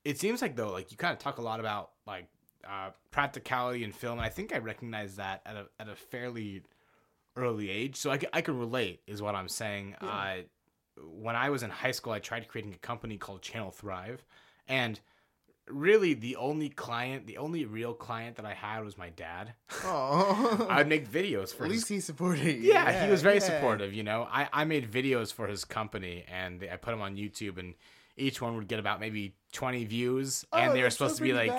[0.03, 2.27] It seems like though, like you kind of talk a lot about like
[2.67, 6.63] uh, practicality in film, and I think I recognize that at a at a fairly
[7.35, 7.97] early age.
[7.97, 9.95] So I, I can relate, is what I'm saying.
[10.01, 10.37] Uh,
[10.97, 14.25] when I was in high school, I tried creating a company called Channel Thrive,
[14.67, 14.99] and
[15.71, 19.53] really the only client, the only real client that I had was my dad.
[19.83, 22.71] oh, I'd make videos for at his least he supported you.
[22.73, 23.39] yeah, he was very yeah.
[23.41, 23.93] supportive.
[23.93, 27.57] You know, I, I made videos for his company and I put them on YouTube,
[27.57, 27.73] and
[28.17, 31.23] each one would get about maybe twenty views, and Oh, they were supposed so to
[31.23, 31.51] be like,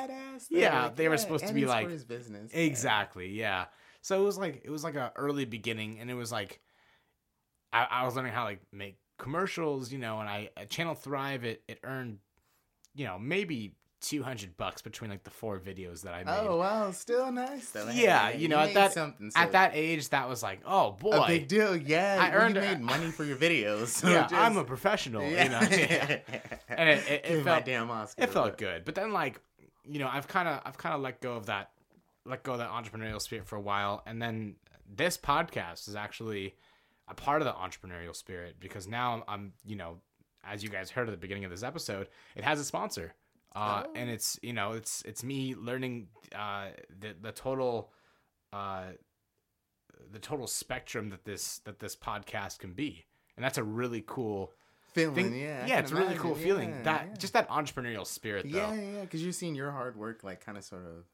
[0.51, 2.51] yeah, Like, they were yeah, supposed to be like- his business.
[2.55, 3.67] exactly, yeah.
[4.03, 6.61] So it was like it was like a early beginning, and it was like
[7.73, 10.95] I, I was learning how to like make commercials, you know, and I uh, Channel
[10.95, 12.19] Thrive it it earned,
[12.95, 16.37] you know, maybe two hundred bucks between like the four videos that I made.
[16.47, 17.87] Oh wow, still nice though.
[17.87, 20.61] Hey, Yeah, hey, you know, at that- something, so At that age, that was like,
[20.67, 21.77] oh boy, a big deal.
[21.77, 23.87] Yeah, I earned you made money for your videos.
[24.03, 25.61] So yeah, just, I'm a professional, you know.
[25.71, 26.19] Yeah.
[26.69, 28.23] And it- it- it my felt- damn Oscar.
[28.25, 29.41] it felt good but then like
[29.85, 31.71] you know i've kind of i've kind of let go of that
[32.25, 34.55] let go of that entrepreneurial spirit for a while and then
[34.95, 36.55] this podcast is actually
[37.09, 39.99] a part of the entrepreneurial spirit because now i'm, I'm you know
[40.45, 43.15] as you guys heard at the beginning of this episode it has a sponsor
[43.55, 43.91] uh, Oh.
[43.95, 46.69] and it's you know it's it's me learning uh,
[47.01, 47.93] the the total
[48.53, 48.85] uh,
[50.11, 53.05] the total spectrum that this that this podcast can be
[53.37, 54.53] and that's a really cool
[54.93, 55.67] Feeling, thing yeah.
[55.67, 57.17] Yeah it's a really cool imagine, feeling yeah, that yeah.
[57.17, 60.59] just that entrepreneurial spirit though Yeah, yeah, because you're seeing your hard work, like, kind
[60.59, 61.05] of, sort of.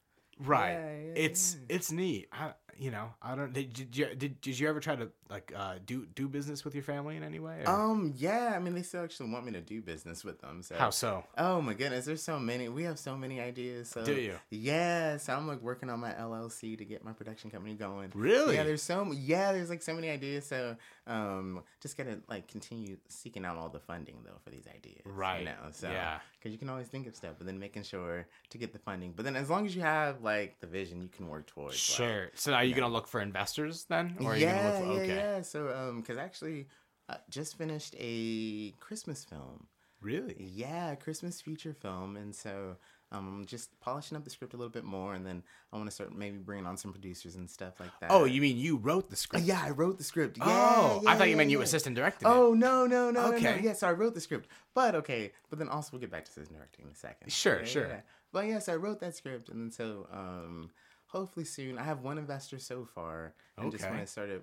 [0.46, 1.77] right Yeah, yeah, it's yeah.
[1.77, 4.94] it's neat I, you know i don't did, did you did, did you ever try
[4.94, 8.52] to like uh do do business with your family in any way or- Um, yeah,
[8.56, 10.62] I mean, they still actually want me to do business with them.
[10.62, 12.68] So how so Oh my goodness, there's so many.
[12.70, 13.90] We have so many ideas.
[13.90, 14.36] So Do you?
[14.48, 18.10] Yeah, so I'm like working on my LLC to get my production company going.
[18.14, 18.54] Really?
[18.54, 20.46] Yeah, there's so yeah, there's like so many ideas.
[20.46, 25.02] So um, just gotta like continue seeking out all the funding though for these ideas.
[25.04, 26.20] Right, You know, so yeah.
[26.38, 29.12] because you can always think of stuff, but then making sure to get the funding.
[29.14, 31.74] But then as long as you have like the vision, you can work towards.
[31.74, 34.74] like- sure so are you gonna look for investors then or are you gonna look
[34.76, 35.42] for yeah, okay yeah.
[35.42, 36.66] So um, because actually,
[37.09, 39.66] I just finished a Christmas film.
[40.00, 42.76] really Yeah, Christmas feature film, and so
[43.11, 45.88] um, I'm just polishing up the script a little bit more, and then I want
[45.88, 48.11] to start maybe bringing on some producers and stuff like that.
[48.11, 50.37] oh you mean you wrote the Uh, script yeah, I wrote the script.
[50.38, 51.64] Yeah, oh yeah, i thought you yeah, meant you yeah.
[51.64, 52.31] assistant directed it.
[52.31, 53.37] Oh no, no, no, no, no.
[53.37, 53.61] Okay.
[53.64, 56.31] Yeah, so I wrote the script, but okay, but then also we'll get back to
[56.31, 57.33] assistant directing in a second.
[57.33, 57.88] Sure, Yeah, sure.
[57.88, 58.00] yeah.
[58.31, 60.70] But yes, I wrote that script, and then so um,
[61.08, 64.42] hopefully soon I have one investor so far, and just want to sort of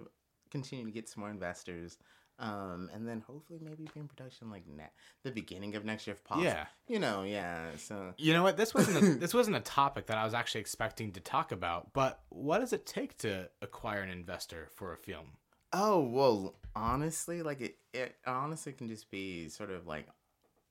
[0.52, 1.98] continue to get some more investors.
[2.38, 4.92] Um, and then hopefully maybe be in production like ne-
[5.24, 6.44] the beginning of next year if possible.
[6.44, 6.66] Yeah.
[6.86, 7.78] You know, yeah.
[7.78, 10.60] So you know what this wasn't a, this wasn't a topic that i was actually
[10.60, 14.98] expecting to talk about but what does it take to acquire an investor for a
[14.98, 15.38] film
[15.78, 20.08] Oh well, honestly, like it, it honestly can just be sort of like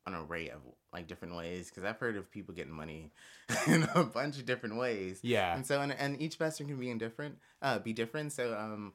[0.06, 0.60] an array of
[0.92, 3.10] like different ways because I've heard of people getting money
[3.66, 5.20] in a bunch of different ways.
[5.22, 5.54] Yeah.
[5.54, 8.32] and so and, and each investor can be in different, uh, be different.
[8.32, 8.92] So um,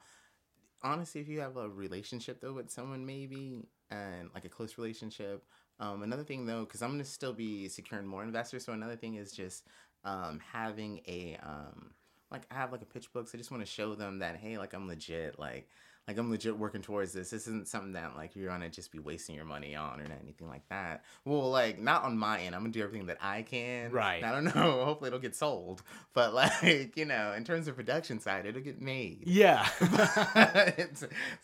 [0.84, 5.44] honestly, if you have a relationship though with someone maybe and like a close relationship.
[5.80, 8.66] Um, another thing though, because I'm gonna still be securing more investors.
[8.66, 9.66] So another thing is just
[10.06, 11.92] um having a um
[12.32, 13.28] like I have like a pitch book.
[13.28, 15.68] So I just want to show them that hey, like I'm legit, like
[16.10, 17.30] like I'm legit working towards this.
[17.30, 20.48] This isn't something that like you're gonna just be wasting your money on or anything
[20.48, 21.04] like that.
[21.24, 22.56] Well, like not on my end.
[22.56, 23.92] I'm gonna do everything that I can.
[23.92, 24.24] Right.
[24.24, 24.84] I don't know.
[24.86, 25.84] Hopefully it'll get sold.
[26.16, 29.24] But like you know, in terms of production side, it'll get made.
[29.28, 29.68] yeah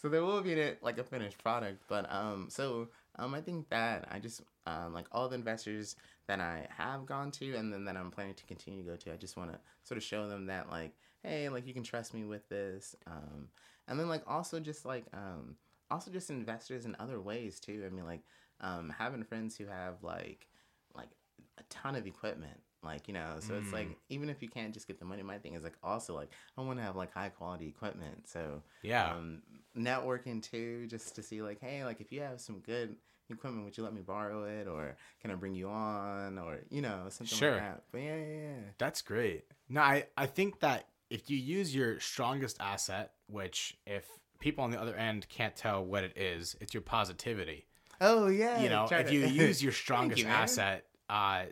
[0.02, 3.70] so there will be a- like a finished product but um so um i think
[3.70, 5.96] that i just um like all the investors
[6.28, 9.14] that i have gone to and then that i'm planning to continue to go to
[9.14, 12.14] i just want to sort of show them that like hey like you can trust
[12.14, 13.48] me with this um
[13.88, 15.56] and then like also just like um
[15.92, 17.84] also just investors in other ways too.
[17.86, 18.22] I mean like
[18.62, 20.48] um having friends who have like
[20.96, 21.10] like
[21.58, 24.88] a ton of equipment like you know so it's like even if you can't just
[24.88, 27.30] get the money my thing is like also like i want to have like high
[27.30, 28.28] quality equipment.
[28.30, 29.12] So Yeah.
[29.14, 29.42] um
[29.78, 32.96] networking too just to see like hey like if you have some good
[33.30, 34.68] equipment would you let me borrow it?
[34.68, 36.38] Or can i bring you on?
[36.38, 37.54] Or you know something Sure.
[37.54, 37.84] like that.
[37.92, 38.60] But yeah yeah yeah.
[38.78, 39.46] That's great.
[39.68, 44.06] No, I, I think that if you use your strongest asset, which if
[44.40, 46.56] people on the other end can't tell what it is.
[46.62, 47.66] It's your positivity.
[48.02, 48.62] Oh yeah.
[48.62, 51.46] You know, if to- you use your strongest you, asset uh,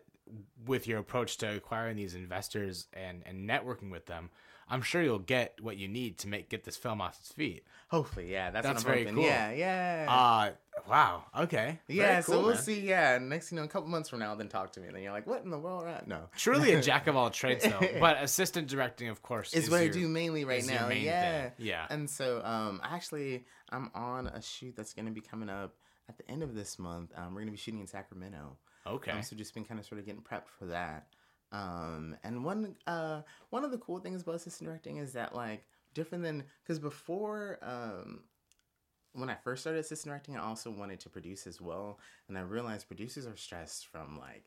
[0.66, 4.30] with your approach to acquiring these investors and, and networking with them,
[4.70, 7.64] I'm sure you'll get what you need to make get this film off its feet.
[7.90, 8.52] Hopefully, yeah.
[8.52, 9.16] That's, That's very hoping.
[9.16, 9.24] cool.
[9.26, 10.06] Yeah, yeah.
[10.10, 10.52] Uh,
[10.90, 11.24] wow.
[11.40, 11.80] Okay.
[11.88, 12.64] Yeah, cool, so we'll man.
[12.64, 12.80] see.
[12.82, 15.04] Yeah, next you know, a couple months from now, then talk to me, and then
[15.04, 16.08] you're like, "What in the world?" Right?
[16.08, 17.88] No, Truly a jack of all trades, though.
[18.00, 20.88] But assistant directing, of course, It's is what I do mainly right now.
[20.88, 21.52] main yeah, thing.
[21.60, 21.86] Yeah.
[21.90, 25.76] And so, um, actually, I'm on a shoot that's going to be coming up
[26.10, 27.12] at the end of this month.
[27.16, 28.58] Um, we're going to be shooting in Sacramento.
[28.86, 29.12] Okay.
[29.12, 31.08] Um, so just been kind of sort of getting prepped for that.
[31.54, 35.64] Um, and one uh one of the cool things about assistant directing is that like
[35.94, 38.22] different than because before um
[39.14, 42.42] when I first started assistant directing, I also wanted to produce as well, and I
[42.42, 44.46] realized producers are stressed from like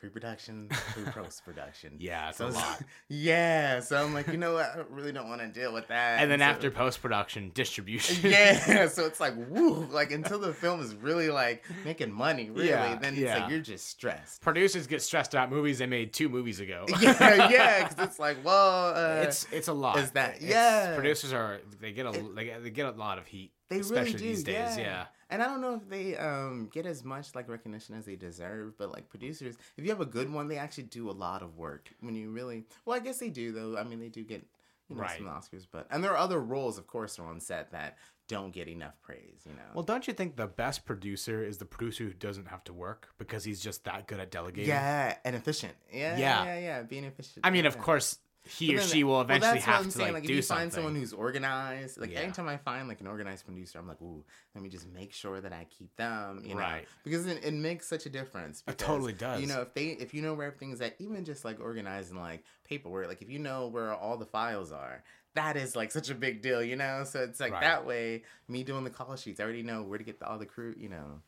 [0.00, 1.96] pre-production through post-production.
[2.00, 2.80] Yeah, it's so a lot.
[3.08, 6.20] Yeah, so I'm like, you know what, I really don't want to deal with that.
[6.22, 8.18] And then so- after post production, distribution.
[8.30, 12.70] yeah, so it's like woo, like until the film is really like making money, really,
[12.70, 13.40] Yeah, then it's yeah.
[13.40, 14.40] like you're just stressed.
[14.40, 16.86] Producers get stressed about movies they made two movies ago.
[17.00, 19.98] yeah, yeah, because it's like, well, uh, it's it's a lot.
[19.98, 20.94] is that- It's- yeah.
[20.96, 23.52] Producers are they get a they get, they get a lot of heat.
[23.68, 24.76] they especially really do these days.
[24.76, 24.78] Yeah.
[24.78, 25.04] Yeah.
[25.30, 28.76] And I don't know if they um get as much like recognition as they deserve,
[28.76, 31.56] but like producers, if you have a good one, they actually do a lot of
[31.56, 31.88] work.
[32.00, 33.76] When you really, well, I guess they do though.
[33.78, 34.44] I mean, they do get
[34.88, 35.18] you know Right.
[35.18, 37.96] some Oscars, but and there are other roles, of course, are on set that
[38.28, 39.42] don't get enough praise.
[39.46, 39.62] You know.
[39.74, 43.08] Well, don't you think the best producer is the producer who doesn't have to work
[43.18, 44.68] because he's just that good at delegating?
[44.68, 45.74] yeah, and efficient.
[45.92, 46.44] Yeah, Yeah.
[46.44, 47.44] yeah, yeah, being efficient.
[47.44, 50.14] I mean, of course, he or she will eventually what have to saying.
[50.14, 50.62] like, if do you something.
[50.62, 52.20] find someone who's organized, like Yeah.
[52.20, 54.24] anytime I find like an organized producer, I'm like, ooh,
[54.54, 56.86] let me just make sure that I keep them, you know, Right.
[57.04, 58.62] because it, it makes such a difference.
[58.66, 59.40] It totally does.
[59.40, 62.44] You know, if they if you know where everything's at, even just like organizing like
[62.64, 65.02] paperwork, like if you know where all the files are.
[65.34, 67.04] That is like such a big deal, you know.
[67.04, 67.60] So it's like Right.
[67.60, 68.22] that way.
[68.48, 70.74] Me doing the call sheets, I already know where to get the, all the crew,
[70.76, 71.20] you know,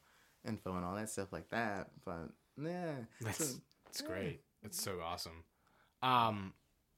[0.44, 1.90] info and all that stuff like that.
[2.05, 4.40] But yeah, That's so- it's great.
[4.64, 5.44] It's so awesome.
[6.03, 6.53] Um,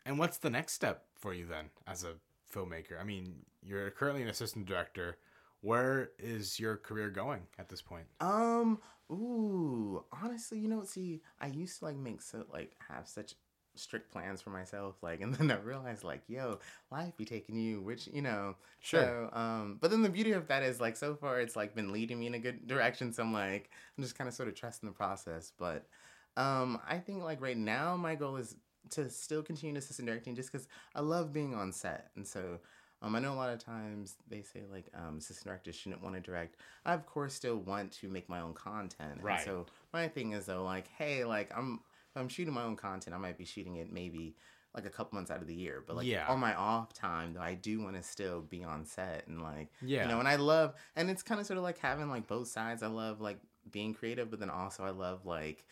[0.05, 2.15] and what's the next step for you then as a
[2.53, 3.01] filmmaker?
[3.01, 5.19] I mean, you're currently an assistant director.
[5.61, 8.07] Where is your career going at this point?
[8.21, 8.79] Um,
[9.11, 13.35] ooh, honestly, you know, see, I used to like make so like have such
[13.77, 16.59] strict plans for myself, like, and then I realized like, yo,
[16.91, 19.31] life be taking you, which you know, Sure.
[19.33, 21.93] So, um, but then the beauty of that is like, so far it's like been
[21.93, 23.13] leading me in a good direction.
[23.13, 25.53] So I'm like, I'm just kind of sort of trusting the process.
[25.59, 25.87] But,
[26.37, 28.57] um, I think like right now my goal is
[28.91, 32.61] to still continue assistant directing, just because I love being on set, and so.
[33.03, 36.15] Um, I know a lot of times they say like um, assistant directors shouldn't want
[36.15, 36.57] to direct.
[36.87, 39.21] I of course still want to make my own content.
[39.21, 39.35] Right.
[39.35, 41.81] And so my thing is though, like, hey, like I'm
[42.15, 44.37] if I'm shooting my own content, I might be shooting it maybe
[44.75, 45.85] like a couple months out of the year.
[45.87, 46.27] But like Yeah.
[46.29, 49.69] on my off time though, I do want to still be on set and like
[49.83, 50.05] Yeah.
[50.05, 52.49] you know, and I love and it's kind of sort of like having like both
[52.49, 52.83] sides.
[52.83, 53.39] I love like
[53.71, 55.67] being creative, but then also I love like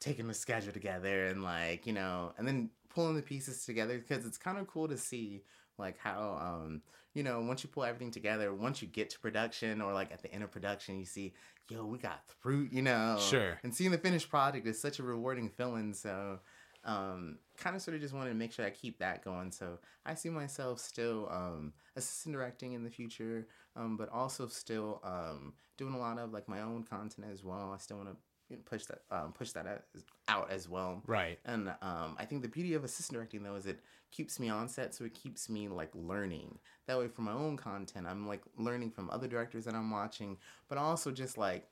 [0.00, 4.24] taking the schedule together and like you know, and then pulling the pieces together because
[4.24, 5.42] it's kind of cool to see
[5.78, 6.80] like how um
[7.12, 10.22] you know once you pull everything together once you get to production or like at
[10.22, 11.34] the end of production you see
[11.68, 13.18] yo we got through you know?
[13.20, 13.58] Sure.
[13.62, 16.38] and seeing the finished product is such a rewarding feeling so
[16.84, 19.50] um kind of sort of just wanted to make sure i keep that going.
[19.50, 25.00] So i see myself still um assistant directing in the future um but also still
[25.04, 27.72] um doing a lot of like my own content as well.
[27.74, 28.16] I still want to
[28.64, 29.82] push that um, push that out-
[30.28, 31.38] out as well Right.
[31.44, 33.80] and um, I think the beauty of assistant directing though is it
[34.12, 36.58] keeps me on set, so it keeps me like learning.
[36.86, 40.38] That way, for my own content, I'm like learning from other directors that I'm watching,
[40.68, 41.66] but also just like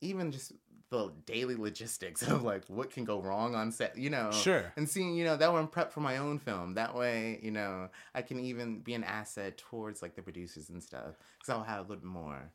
[0.00, 0.52] even just
[0.90, 4.30] the daily logistics of like what can go wrong on set, you know.
[4.32, 4.72] Sure.
[4.76, 6.74] And seeing, you know, that I'm prepped for my own film.
[6.74, 10.82] That way, you know, I can even be an asset towards like the producers and
[10.82, 12.50] stuff, because I'll have a little bit more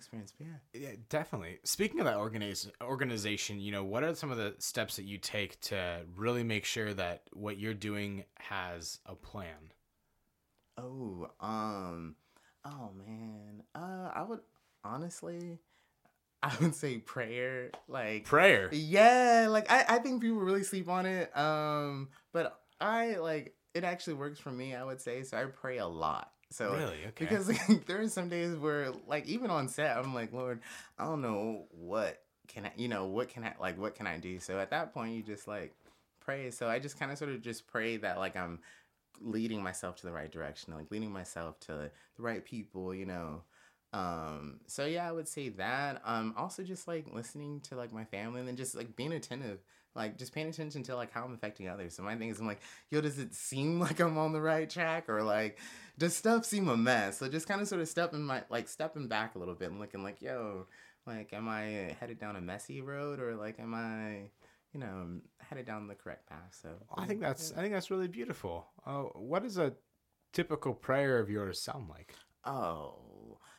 [0.00, 0.32] experience.
[0.36, 0.88] But yeah.
[0.88, 1.58] Yeah, definitely.
[1.64, 5.18] Speaking of that organiz- organization, you know, what are some of the steps that you
[5.18, 9.72] take to really make sure that what you're doing has a plan?
[10.78, 12.16] Oh, um,
[12.64, 13.62] oh man.
[13.74, 14.40] Uh, I would
[14.84, 15.58] honestly,
[16.42, 17.70] I would say prayer.
[17.88, 18.70] Like Prayer.
[18.72, 21.36] Yeah, like I, I think people really sleep on it.
[21.36, 24.74] Um, but I like it actually works for me.
[24.74, 25.36] I would say so.
[25.36, 26.32] I pray a lot.
[26.50, 27.06] So Really?
[27.08, 27.12] Okay.
[27.18, 30.60] because like, there are some days where like even on set, I'm like, Lord,
[30.98, 34.18] I don't know what can I, you know, what can I like, what can I
[34.18, 34.40] do?
[34.40, 35.74] So at that point, you just like
[36.20, 36.50] pray.
[36.50, 38.58] So I just kind of sort of just pray that like I'm
[39.20, 43.42] leading myself to the right direction, like leading myself to the right people, you know.
[43.92, 46.02] Um, so yeah, I would say that.
[46.04, 49.60] Um, also just like listening to like my family and then just like being attentive
[49.94, 51.94] like just paying attention to like how I'm affecting others.
[51.94, 52.60] So my thing is I'm like,
[52.90, 55.58] yo, does it seem like I'm on the right track or like
[55.98, 57.18] does stuff seem a mess?
[57.18, 59.80] So just kind of sort of stepping my like stepping back a little bit and
[59.80, 60.66] looking like, yo,
[61.06, 64.30] like am I headed down a messy road or like am I
[64.72, 66.58] you know headed down the correct path?
[66.62, 68.66] So I think that's I think that's really beautiful.
[68.86, 69.74] Uh, what does a
[70.32, 72.14] typical prayer of yours sound like?
[72.44, 73.09] Oh.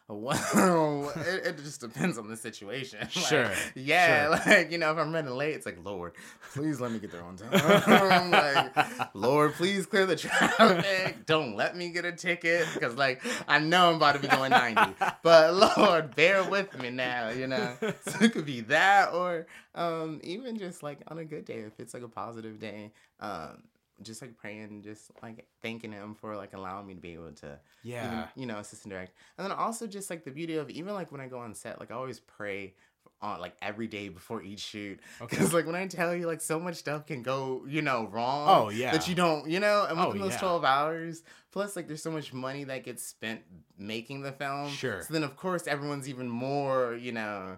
[0.07, 2.99] Well, it, it just depends on the situation.
[3.01, 4.53] Like, Sure, Yeah, sure.
[4.55, 6.13] like, you know, if I'm running late, it's like, Lord,
[6.53, 8.31] please let me get there on time.
[8.31, 11.25] like, Lord, please clear the traffic.
[11.25, 12.67] Don't let me get a ticket.
[12.73, 14.95] Because, like, I know I'm about to be going 90.
[15.23, 17.75] But, Lord, bear with me now, you know?
[17.81, 21.79] So it could be that or um, even just, like, on a good day, if
[21.79, 23.63] it's, like, a positive day, um,
[24.03, 27.59] just, like, praying, just, like, thanking Him for, like, allowing me to be able to
[27.83, 28.05] Yeah.
[28.05, 29.13] even, you know, assistant direct.
[29.37, 31.79] And then also just like the beauty of even like when I go on set,
[31.79, 32.73] like I always pray
[33.21, 34.99] on like every day before each shoot.
[35.21, 35.35] Okay.
[35.35, 38.65] Because like when I tell you like so much stuff can go, you know, wrong.
[38.65, 38.91] Oh, yeah.
[38.91, 40.39] That you don't, you know, and Oh, within those yeah.
[40.39, 43.41] 12 hours, plus like there's so much money that gets spent
[43.77, 44.69] making the film.
[44.69, 45.01] Sure.
[45.03, 47.57] So then of course everyone's even more, you know,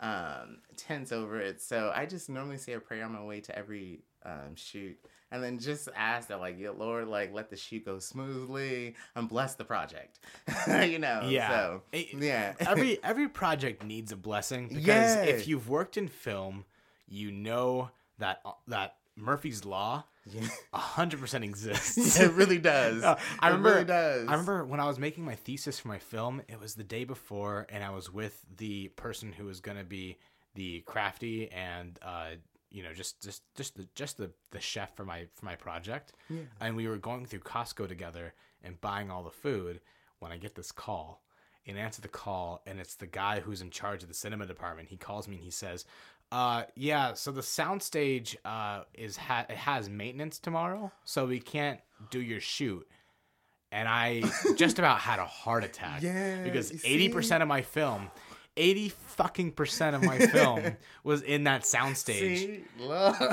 [0.00, 1.60] um tense over it.
[1.60, 4.98] So I just normally say a prayer on my way to every um shoot.
[5.30, 9.54] And then just ask that, like, Lord, like, let the shoot go smoothly and bless
[9.54, 10.18] the project.
[10.68, 11.22] you know?
[11.26, 11.48] Yeah.
[11.48, 12.52] So, It- yeah.
[12.60, 16.64] every every project needs a blessing because if you've worked in film,
[17.08, 20.46] you know that that Murphy's law Yeah.
[20.74, 22.20] hundred percent exists.
[22.20, 23.02] it really does.
[23.02, 23.70] Uh, I It remember.
[23.70, 24.28] really does.
[24.28, 26.42] I remember when I was making my thesis for my film.
[26.46, 29.84] It was the day before, and I was with the person who was going to
[29.84, 30.18] be
[30.54, 32.32] the crafty and uh,
[32.72, 36.12] you know just just just the just the the chef for my for my project.
[36.28, 36.40] Yeah.
[36.60, 39.80] And we were going through Costco together and buying all the food.
[40.20, 41.22] When I get this call,
[41.66, 44.88] and answer the call, and it's the guy who's in charge of the cinema department.
[44.88, 45.84] He calls me and he says.
[46.30, 51.78] Uh yeah, so the soundstage uh is ha- it has maintenance tomorrow, so we can't
[52.10, 52.86] do your shoot
[53.70, 54.22] and I
[54.56, 56.02] just about had a heart attack.
[56.02, 57.12] Yeah, Because you eighty see?
[57.12, 58.10] percent of my film,
[58.56, 62.38] eighty fucking percent of my film was in that soundstage.
[62.38, 62.64] See?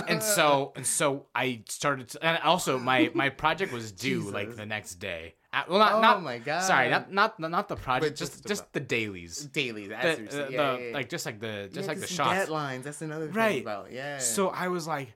[0.08, 4.56] And so and so I started to, and also my my project was due like
[4.56, 5.36] the next day.
[5.52, 6.62] Uh, well not Oh not my God.
[6.62, 9.46] Sorry, not not not the project, just just just, the- dailies.
[9.46, 9.90] dailies.
[9.90, 10.94] The, the- what the- yeah, yeah, yeah.
[10.94, 12.50] like just like the just Yeah, like the shots.
[12.50, 12.84] Deadlines.
[12.84, 13.62] That's another thing Right.
[13.62, 14.20] about yeah.
[14.20, 15.14] So I was like,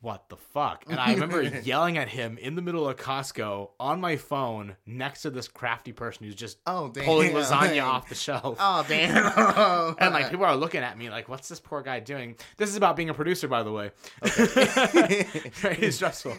[0.00, 0.84] what the fuck?
[0.88, 5.22] And I remember yelling at him in the middle of Costco on my phone next
[5.22, 7.04] to this crafty person who's just oh damn.
[7.04, 8.58] pulling lasagna off the shelf.
[8.60, 9.96] Oh damn.
[9.98, 12.36] And like people are looking at me like, what's this poor guy doing?
[12.56, 13.90] This is about being a producer, by the way.
[14.22, 16.36] Very stressful.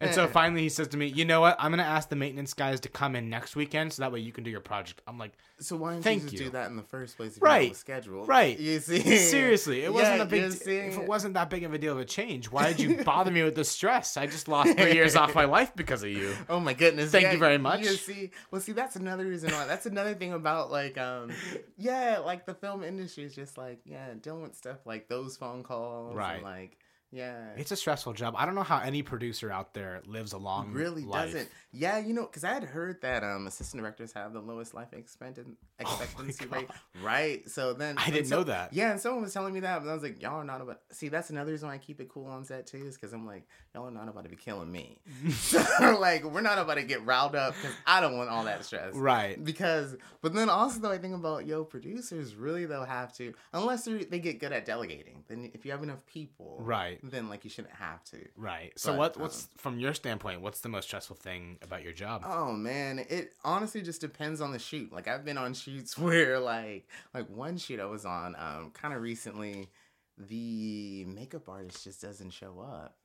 [0.00, 1.56] And so finally he says to me, you know what?
[1.58, 4.32] I'm gonna ask the maintenance guys to come in next weekend so that way you
[4.32, 5.02] can do your project.
[5.06, 6.38] I'm like, So why didn't Thank you you.
[6.38, 7.36] do that in the first place?
[7.36, 7.68] If Right.
[7.70, 8.24] You schedule.
[8.24, 8.58] Right.
[8.58, 9.00] You see.
[9.18, 10.42] seriously, it wasn't a big.
[10.52, 13.02] d- if it wasn't that big of a deal of a change, why did you
[13.04, 14.16] bother me with the stress?
[14.16, 16.34] I just lost three years off my life because of you.
[16.48, 17.10] Oh my goodness!
[17.10, 17.80] Thank yeah, you very much.
[17.80, 19.66] You see, well, see, that's another reason why.
[19.66, 21.32] That's another thing about like, um,
[21.76, 25.62] yeah, like the film industry is just like, yeah, dealing with stuff like those phone
[25.62, 26.34] calls, Right.
[26.34, 26.78] And, like,
[27.10, 28.34] yeah, It's a stressful job.
[28.36, 31.32] I don't know how any producer out there lives a long really life.
[31.32, 31.48] doesn't.
[31.70, 34.88] Yeah, you know, because I had heard that um assistant directors have the lowest life
[34.92, 36.68] expectancy expectancy Oh rate,
[37.02, 37.48] right?
[37.50, 38.72] So then I didn't so- know that.
[38.72, 40.80] Yeah, and someone was telling me that, but I was like, y'all are not about.
[40.92, 43.26] See, that's another reason why I keep it cool on set too, is because I'm
[43.26, 44.98] like, y'all are not about to be killing me.
[45.30, 45.62] so
[46.00, 48.94] like, we're not about to get riled up because I don't want all that stress.
[48.94, 49.42] Right.
[49.44, 53.84] Because, but then also though, I think about yo producers really they'll have to unless
[53.84, 55.22] they they get good at delegating.
[55.28, 56.98] Then if you have enough people, Right.
[57.02, 58.16] then like you shouldn't have to.
[58.36, 58.72] Right.
[58.76, 61.92] So But, what um, what's from your standpoint, what's the most stressful thing about your
[61.92, 62.22] job?
[62.24, 64.92] Oh man, it honestly just depends on the shoot.
[64.92, 68.94] Like I've been on shoots where like like one shoot I was on um kind
[68.94, 69.68] of recently
[70.16, 72.96] the makeup artist just doesn't show up.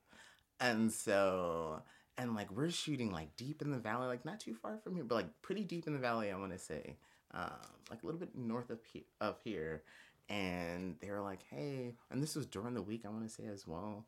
[0.60, 1.82] And so
[2.16, 5.04] and like we're shooting like deep in the valley, like not too far from here,
[5.04, 6.96] but like pretty deep in the valley, I want to say.
[7.32, 7.50] Um
[7.90, 9.82] like a little bit north of he- of here.
[10.30, 13.44] And they were like, "Hey," and this was during the week, I want to say
[13.46, 14.06] as well.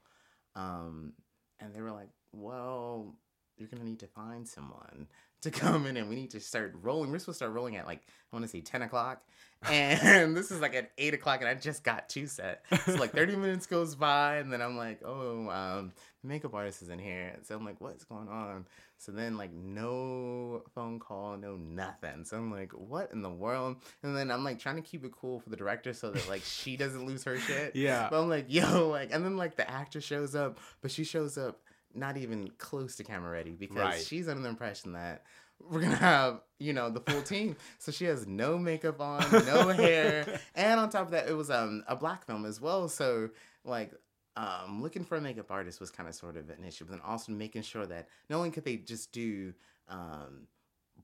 [0.55, 1.13] Um
[1.61, 3.17] and they were like, "Well,
[3.57, 5.07] you're gonna need to find someone
[5.43, 7.11] to come in and we need to start rolling.
[7.11, 8.01] We're supposed to start rolling at like
[8.33, 9.23] I want to say ten o'clock,
[9.71, 12.65] and this is like at eight o'clock, and I just got to set.
[12.85, 15.93] So like thirty minutes goes by, and then I'm like, oh, um,
[16.23, 17.37] makeup artist is in here.
[17.43, 18.67] So I'm like, what's going on?
[18.99, 22.25] So then like no phone call, no nothing.
[22.25, 23.77] So I'm like, what in the world?
[24.03, 26.43] And then I'm like trying to keep it cool for the director so that like
[26.43, 27.75] she doesn't lose her shit.
[27.87, 28.09] Yeah.
[28.11, 31.37] But I'm like, yo, like, and then like the actor shows up, but she shows
[31.37, 31.61] up
[31.97, 34.05] not even close to camera ready because Right.
[34.05, 35.25] she's under the impression that
[35.59, 37.57] we're gonna have you know the full team.
[37.79, 41.51] So she has no makeup on, no hair, and on top of that, it was
[41.51, 42.89] um a black film as well.
[42.89, 43.31] So
[43.65, 43.93] like
[44.37, 47.01] um, looking for a makeup artist was kind of sort of an issue, but then
[47.03, 49.55] also making sure that not only could they just do
[49.89, 50.47] um,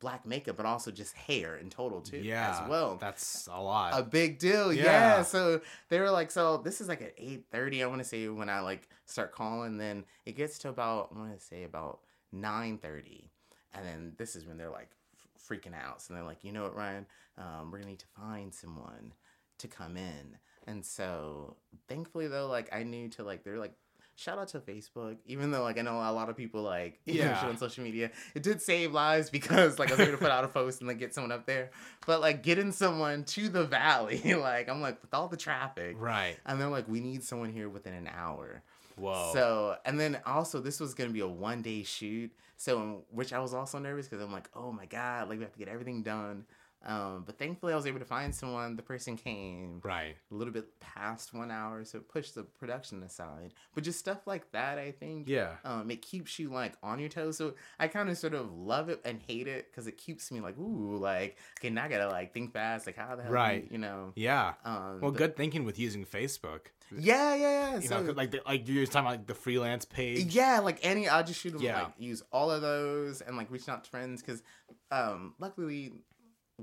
[0.03, 2.61] black makeup, but also just hair in total too, Yeah.
[2.63, 2.97] as well.
[2.97, 3.99] That's a lot.
[3.99, 4.83] a big deal, yeah.
[4.85, 5.23] Yeah.
[5.23, 7.83] So they were like, so this is like at eight thirty.
[7.83, 11.19] I want to say when I like start calling, then it gets to about I
[11.19, 12.01] want to say about
[12.33, 13.31] nine thirty,
[13.73, 16.03] and then this is when they're like f- freaking out.
[16.03, 17.07] So they're like, you know what, Ryan,
[17.39, 19.15] um, we're gonna need to find someone
[19.59, 20.37] to come in.
[20.67, 21.57] And so
[21.89, 23.73] thankfully though, like I knew to like they're like.
[24.15, 27.41] Shout out to Facebook, even though like I know a lot of people like Yeah.
[27.47, 28.11] on social media.
[28.35, 30.89] It did save lives because like I was able to put out a post and
[30.91, 31.71] then get someone up there.
[32.07, 36.37] But like getting someone to the valley, like I'm like with all the traffic, right.
[36.47, 38.63] and they're like, we need someone here within an hour.
[38.97, 39.31] Whoa.
[39.33, 43.39] So and then also this was gonna be a one day shoot, so which I
[43.39, 46.03] was also nervous because I'm like, oh my god, like we have to get everything
[46.03, 46.45] done.
[46.85, 48.77] Um, but thankfully I was able to find someone.
[48.77, 50.17] The person came right.
[50.31, 53.55] a little bit past one hour, so it pushed the production aside.
[53.75, 55.53] But just stuff like that, I think, Yeah.
[55.65, 57.37] um, it keeps you like on your toes.
[57.37, 60.41] So I kind of sort of love it and hate it because it keeps me
[60.41, 63.63] like, ooh, like okay, now I gotta like think fast, like how the hell, Right.
[63.65, 64.13] you, you know.
[64.17, 64.55] Yeah.
[64.65, 66.67] Um, Well, but- good thinking with using Facebook.
[66.95, 67.75] Yeah, yeah, yeah.
[67.77, 70.35] You so, know, like the, like you're talking about like the freelance page.
[70.35, 71.63] yeah, like any, I'll just shoot them.
[71.63, 71.85] Yeah.
[71.85, 74.43] Like use all of those and like reaching out to friends because,
[74.91, 75.93] um, luckily,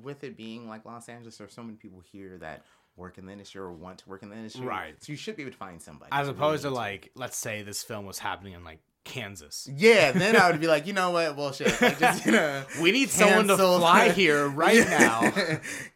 [0.04, 3.32] with it being like Los Angeles, there's so many people here that work in the
[3.32, 4.66] industry or want to work in the industry.
[4.66, 4.96] Right.
[5.04, 6.10] So you should be able to find somebody.
[6.12, 9.68] As opposed to like, let's say this film was happening in like Kansas.
[9.74, 11.36] Yeah, then I would be like, you know what?
[11.36, 11.82] Well, shit.
[11.82, 15.32] Like, just, you know, We need someone to fly here right now.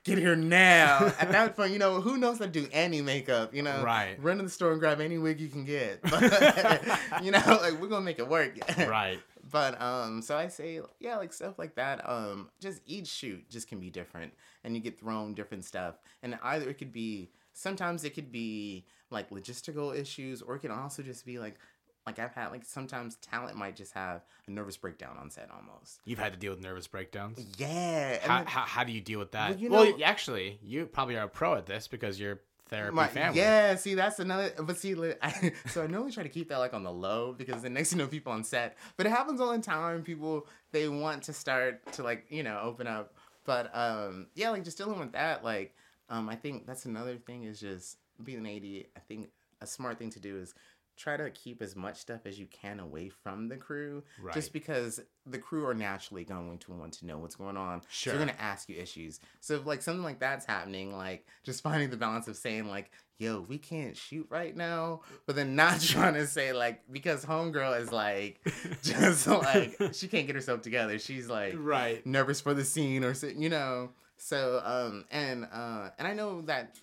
[0.03, 1.13] Get here now.
[1.19, 3.83] At that point, you know, who knows how to do any makeup, you know?
[3.83, 4.15] Right.
[4.21, 6.01] Run to the store and grab any wig you can get.
[6.01, 8.57] But, you know, like, we're going to make it work.
[8.77, 9.19] right.
[9.53, 12.01] But, um, so I say, yeah, like, stuff like that.
[12.09, 14.33] Um, just each shoot just can be different.
[14.63, 15.95] And you get thrown different stuff.
[16.23, 20.71] And either it could be, sometimes it could be, like, logistical issues, or it can
[20.71, 21.59] also just be, like,
[22.05, 26.01] like I've had like sometimes talent might just have a nervous breakdown on set almost.
[26.03, 27.39] You've had to deal with nervous breakdowns.
[27.57, 28.17] Yeah.
[28.21, 29.51] How, then- how, how do you deal with that?
[29.51, 32.41] Well, you well, actually, you probably are a pro at this because you're
[32.73, 33.39] therapy My- family.
[33.39, 34.51] Yeah, see, that's another.
[34.59, 37.61] But see, I, so I normally try to keep that like on the low because
[37.61, 38.77] the next you know, people on set.
[38.97, 40.03] But it happens all the time.
[40.03, 43.13] People they want to start to like you know open up.
[43.45, 45.43] But um, yeah, like just dealing with that.
[45.43, 45.75] Like
[46.09, 48.85] um, I think that's another thing is just being an AD.
[48.95, 49.29] I think
[49.61, 50.53] a smart thing to do is
[50.95, 54.33] try to keep as much stuff as you can away from the crew Right.
[54.33, 57.87] just because the crew are naturally going to want to know what's going on so
[57.89, 58.13] Sure.
[58.13, 61.63] they're going to ask you issues so if like something like that's happening like just
[61.63, 65.79] finding the balance of saying like yo we can't shoot right now but then not
[65.81, 68.39] trying to say like because homegirl is like
[68.83, 72.05] just like she can't get herself together she's like Right.
[72.05, 76.41] nervous for the scene or so you know so um and uh and i know
[76.43, 76.77] that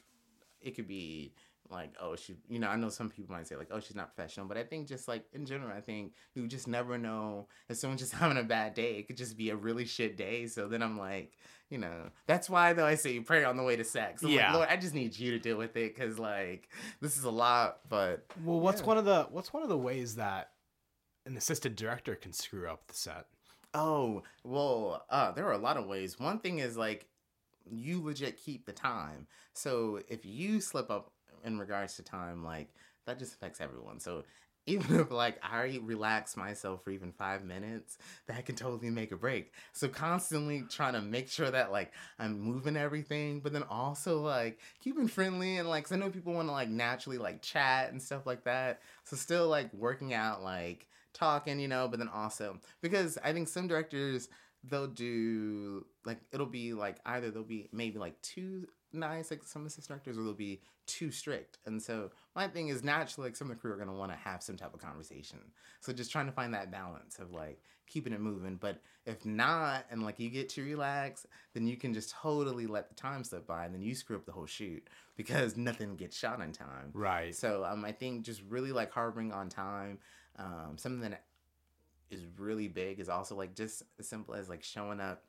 [0.60, 1.32] it could be
[1.70, 4.14] like oh she you know i know some people might say like oh she's not
[4.14, 7.76] professional but i think just like in general i think you just never know if
[7.76, 10.68] someone's just having a bad day it could just be a really shit day so
[10.68, 11.36] then i'm like
[11.68, 14.30] you know that's why though i say you pray on the way to sex I'm
[14.30, 14.46] Yeah.
[14.48, 16.68] like, lord i just need you to deal with it because like
[17.00, 18.86] this is a lot but Well, what's Yeah.
[18.86, 20.50] one of the what's one of the ways that
[21.26, 23.26] an assistant director can screw up the set?
[23.74, 26.18] Oh, well, uh, there are a lot of ways.
[26.18, 27.06] One thing is like
[27.70, 29.26] you legit keep the time.
[29.52, 31.12] So if you slip up
[31.44, 32.68] in regards to time, like
[33.06, 34.00] that just affects everyone.
[34.00, 34.24] So
[34.66, 39.16] even if like I relax myself for even five minutes, that can totally make a
[39.16, 39.52] break.
[39.72, 44.60] So constantly trying to make sure that like I'm moving everything, but then also like
[44.82, 48.26] keeping friendly and like I know people want to like naturally like chat and stuff
[48.26, 48.80] like that.
[49.04, 53.48] So still like working out like talking, you know, but then also because I think
[53.48, 54.28] some directors
[54.64, 59.66] they'll do like it'll be like either they'll be maybe like too nice like some
[59.66, 63.50] assistant directors or they'll be too strict and so my thing is naturally like some
[63.50, 65.38] of the crew are going to want to have some type of conversation
[65.80, 69.84] so just trying to find that balance of like keeping it moving but if not
[69.90, 73.46] and like you get too relaxed then you can just totally let the time slip
[73.46, 76.90] by and then you screw up the whole shoot because nothing gets shot in time
[76.92, 77.34] Right.
[77.34, 79.98] so um, I think just really like harboring on time.
[80.38, 81.24] Um, something that
[82.10, 85.24] is really big is also like just as simple as like showing up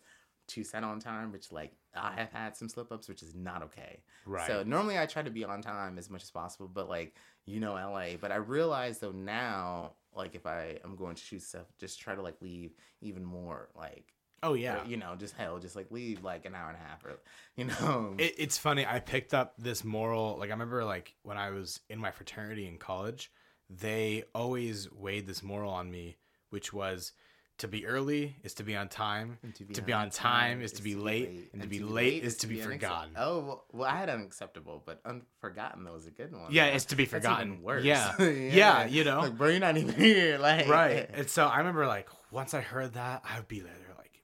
[0.47, 3.63] to set on time, which like I have had some slip ups, which is not
[3.63, 3.99] okay.
[4.25, 4.47] Right.
[4.47, 7.15] So normally I try to be on time as much as possible, but like
[7.45, 8.17] you know LA.
[8.19, 12.15] But I realize though now, like if I am going to shoot stuff, just try
[12.15, 14.13] to like leave even more like
[14.43, 14.83] oh yeah.
[14.83, 17.19] or, you know just hell, just like leave like an hour and a half or
[17.55, 18.85] you know It, it's funny.
[18.85, 20.37] I picked up this moral.
[20.37, 23.31] Like I remember, like when I was in my fraternity in college,
[23.69, 26.17] they always weighed this moral on me,
[26.49, 27.13] which was
[27.59, 29.37] to be early is to be on time.
[29.43, 32.47] And To be on time is to be late, and to be late is to
[32.47, 33.11] be unaccept- forgotten.
[33.15, 36.51] Oh well, well, I had unacceptable, but unforgotten though was a good one.
[36.51, 37.61] Yeah, it's to be forgotten.
[37.61, 37.83] worse.
[37.91, 38.19] Yeah.
[38.21, 39.19] Yeah, you know.
[39.19, 40.37] like bro, you're not even here.
[40.37, 41.09] Like right.
[41.13, 44.23] And so I remember like once I heard that, I would be there like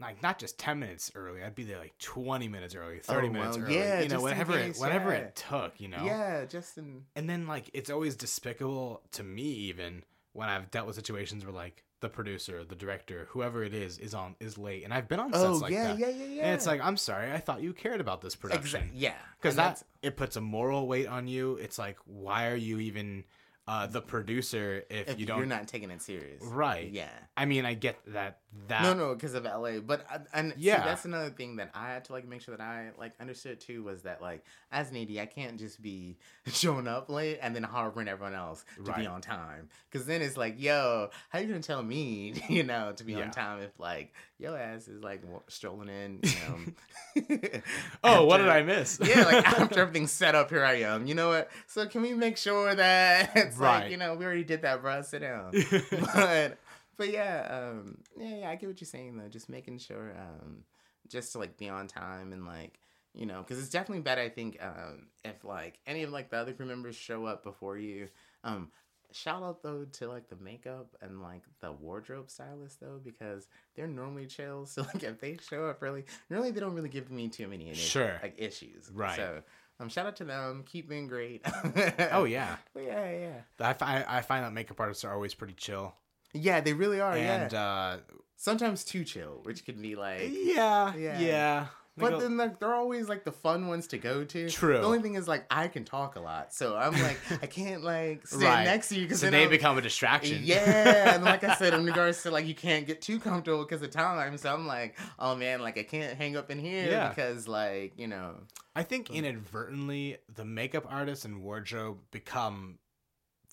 [0.00, 1.42] like not just 10 minutes early.
[1.42, 3.74] I'd be there like 20 minutes early, 30 Oh, minutes early.
[3.74, 5.18] yeah, you know, whatever case, it whatever yeah.
[5.18, 6.04] it took, you know.
[6.04, 10.04] Yeah, just in And then like it's always despicable to me even
[10.38, 14.14] when I've dealt with situations where like the producer, the director, whoever it is is
[14.14, 14.84] on is late.
[14.84, 15.98] And I've been on sets Oh like yeah, that.
[15.98, 16.42] yeah, yeah, yeah.
[16.44, 18.64] And it's like, I'm sorry, I thought you cared about this production.
[18.82, 21.56] exactly yeah, because that that's- it puts a moral weight on you.
[21.56, 23.24] It's like, why are you even
[23.68, 25.38] uh, the producer if, if you don't.
[25.38, 25.68] you are don't?
[25.68, 26.90] taking it serious, right.
[26.90, 27.10] Yeah.
[27.36, 28.38] I mean, I get that.
[28.68, 29.78] That No, no, because of LA.
[29.80, 30.78] But and Yeah.
[30.78, 33.60] yeah, that's another thing that I had to like make sure that I like understood
[33.60, 34.42] too was that like
[34.72, 36.16] as an AD, I can't just be
[36.46, 39.00] showing up late and then harboring everyone else to Right.
[39.00, 39.68] be on time.
[39.92, 43.24] Because then it's like, yo, how you gonna tell me, you know, to be Yeah.
[43.24, 47.60] on time if like yo ass is like strolling in, you know?
[48.04, 48.98] Oh, what did I miss?
[49.04, 51.06] yeah, like after everything's set up, here I am.
[51.06, 51.50] You know what?
[51.66, 53.82] So can we make sure that Right.
[53.82, 55.02] like you know we already did that, bro?
[55.02, 55.52] Sit down.
[56.14, 56.58] but
[56.96, 59.28] but yeah, um, yeah, yeah, I get what you're saying though.
[59.28, 60.64] Just making sure, um,
[61.08, 62.78] just to like be on time and like
[63.14, 64.20] you know, because it's definitely better.
[64.22, 67.78] I think um, if like any of like the other crew members show up before
[67.78, 68.08] you,
[68.44, 68.70] um.
[69.10, 73.86] Shout out though to like the makeup and like the wardrobe stylist though because they're
[73.86, 74.66] normally chill.
[74.70, 77.72] So like if they show up early, normally they don't really give me too many
[77.72, 78.20] Sure.
[78.22, 78.90] like issues.
[78.92, 79.16] Right.
[79.16, 79.40] So
[79.80, 80.64] um, shout out to them.
[80.66, 81.42] Keep being great.
[82.12, 82.56] oh yeah.
[82.74, 85.94] But yeah, yeah, I find I find that makeup artists are always pretty chill.
[86.32, 86.60] yeah.
[86.60, 87.12] They really are.
[87.16, 87.60] and yeah.
[87.60, 87.98] uh,
[88.36, 90.30] Sometimes too chill, which can be like.
[90.30, 91.18] yeah, Yeah.
[91.20, 91.66] yeah,
[91.98, 94.48] But a- then like, they're always like the fun ones to go to.
[94.48, 94.74] True.
[94.74, 97.82] The only thing is like I can talk a lot, so I'm like I can't
[97.84, 98.64] like stand Right.
[98.64, 100.40] next to you because so they become a distraction.
[100.42, 103.82] Yeah, and like I said, in regards to like you can't get too comfortable because
[103.82, 107.08] of time, so I'm like, oh man, like I can't hang up in here Yeah.
[107.08, 108.34] because like you know,
[108.76, 112.78] I think inadvertently the makeup artists and wardrobe become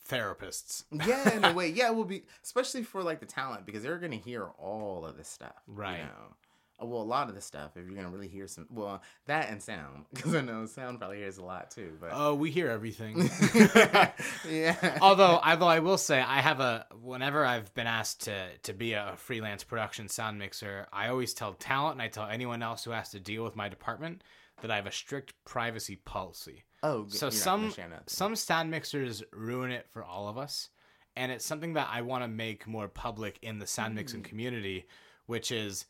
[0.07, 0.83] therapists.
[0.91, 3.97] yeah, in a way, yeah, it will be especially for like the talent because they're
[3.97, 5.97] gonna hear all of this stuff, Right.
[5.97, 6.35] You know?
[6.81, 9.49] Uh, Well, a lot of the stuff if you're gonna really hear some, well, that
[9.49, 12.69] and sound because I know sound probably hears a lot too, but Oh, we hear
[12.69, 13.17] everything.
[14.49, 14.97] yeah.
[15.01, 16.85] although, although I will say, I have a.
[17.01, 21.53] Whenever I've been asked to to be a freelance production sound mixer, I always tell
[21.53, 24.23] talent and I tell anyone else who has to deal with my department
[24.61, 26.63] that I have a strict privacy policy.
[26.83, 28.03] oh, So some gonna share nothing.
[28.07, 30.69] some sound mixers ruin it for all of us,
[31.15, 34.25] and it's something that I want to make more public in the sound mixing Mm.
[34.25, 34.87] community,
[35.25, 35.85] which is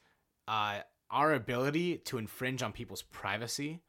[0.48, 0.80] uh,
[1.10, 3.82] our ability to infringe on people's privacy.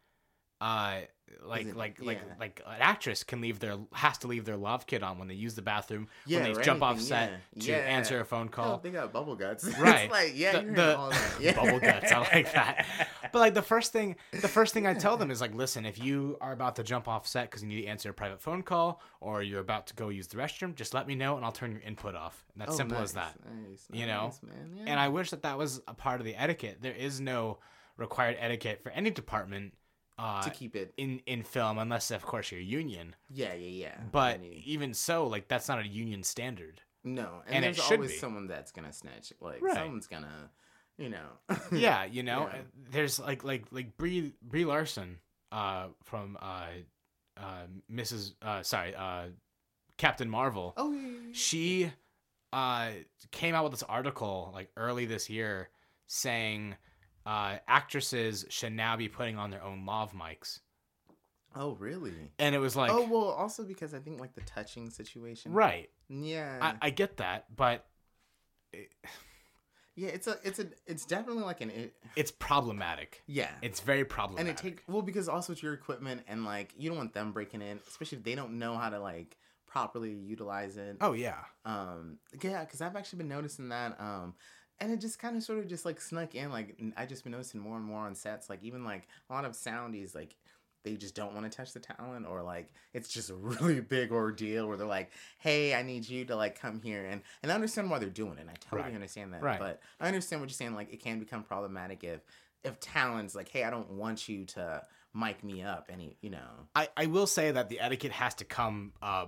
[0.60, 1.00] Uh,
[1.44, 2.34] like it- like like yeah.
[2.40, 5.34] like an actress can leave their has to leave their lav kit on when they
[5.34, 7.76] use the bathroom Yeah, when they jump off set yeah.
[7.82, 8.78] to answer a phone Oh, call.
[8.78, 9.64] they got bubble guts.
[9.78, 10.04] Right.
[10.04, 11.52] it's like, yeah, The- the-.
[11.56, 12.86] Bubble guts, I like that.
[13.32, 15.98] But like the first thing, the first thing I tell them is like, listen, if
[16.02, 18.62] you are about to jump off set because you need to answer a private phone
[18.62, 21.52] call or you're about to go use the restroom, just let me know and I'll
[21.52, 22.46] turn your input off.
[22.54, 23.34] And that's Oh, simple nice, as that.
[23.68, 24.32] nice, you know?
[24.42, 24.86] man.
[24.88, 26.78] And I wish that that was a part of the etiquette.
[26.80, 27.58] There is no
[27.98, 29.74] required etiquette for any department
[30.18, 30.92] uh, to keep it.
[30.96, 33.14] in in film, unless of course you're union.
[33.30, 34.00] Yeah, yeah, yeah.
[34.12, 36.80] But I mean, even so, like that's not a union standard.
[37.04, 38.16] no, and, and it there's should always be.
[38.18, 39.32] someone that's gonna snitch.
[39.40, 39.74] Like Right.
[39.74, 40.50] someone's gonna,
[40.98, 41.28] you know.
[41.72, 42.60] yeah, you know, Yeah.
[42.90, 45.18] there's like like like Brie Brie Larson,
[45.52, 46.66] uh, from uh,
[47.36, 48.34] uh, Mrs.
[48.42, 49.26] Uh, sorry, uh,
[49.98, 50.72] Captain Marvel.
[50.76, 51.00] Oh yeah.
[51.00, 51.32] yeah, yeah.
[51.32, 51.92] She,
[52.52, 52.88] uh,
[53.32, 55.68] came out with this article like early this year
[56.06, 56.74] saying,
[57.26, 60.60] uh, actresses should now be putting on their own lav mics,
[61.54, 62.30] Oh really?
[62.38, 65.52] and it was like, oh well, also because I think like the touching situation.
[65.52, 66.58] right, Yeah.
[66.62, 67.86] I, I get that, but
[68.72, 68.90] it,
[69.96, 70.08] yeah.
[70.08, 70.36] It's a.
[70.44, 70.66] It's a.
[70.86, 71.70] It's definitely like an.
[71.70, 73.22] It, it's problematic.
[73.26, 73.50] yeah.
[73.62, 76.88] It's very problematic, and it take well because also it's your equipment and like you
[76.90, 80.76] don't want them breaking in, especially if they don't know how to like properly utilize
[80.76, 80.96] it.
[81.00, 84.00] oh yeah, Um, yeah, because I've actually been noticing that.
[84.00, 84.34] Um,
[84.80, 86.50] and it just kind of sort of just like snuck in.
[86.50, 88.50] Like I just been noticing more and more on sets.
[88.50, 90.36] Like even like a lot of soundies, like
[90.84, 94.12] they just don't want to touch the talent, or like it's just a really big
[94.12, 97.54] ordeal where they're like, "Hey, I need you to like come here," and and I
[97.54, 98.42] understand why they're doing it.
[98.42, 98.94] And I totally Right.
[98.94, 99.42] understand that.
[99.42, 99.58] Right.
[99.58, 100.74] But I understand what you're saying.
[100.74, 102.20] Like it can become problematic if
[102.64, 104.82] if talent's like, "Hey, I don't want you to
[105.14, 106.68] mic me up," and he, you know.
[106.74, 109.26] I, I will say that the etiquette has to come uh,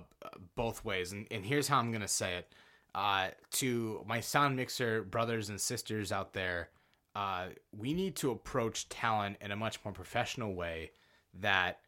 [0.55, 2.53] both ways, and, and here's how I'm gonna say it.
[2.95, 6.69] Uh, to my sound mixer brothers and sisters out there,
[7.15, 10.91] uh, we need to approach talent in a much more professional way
[11.33, 11.79] that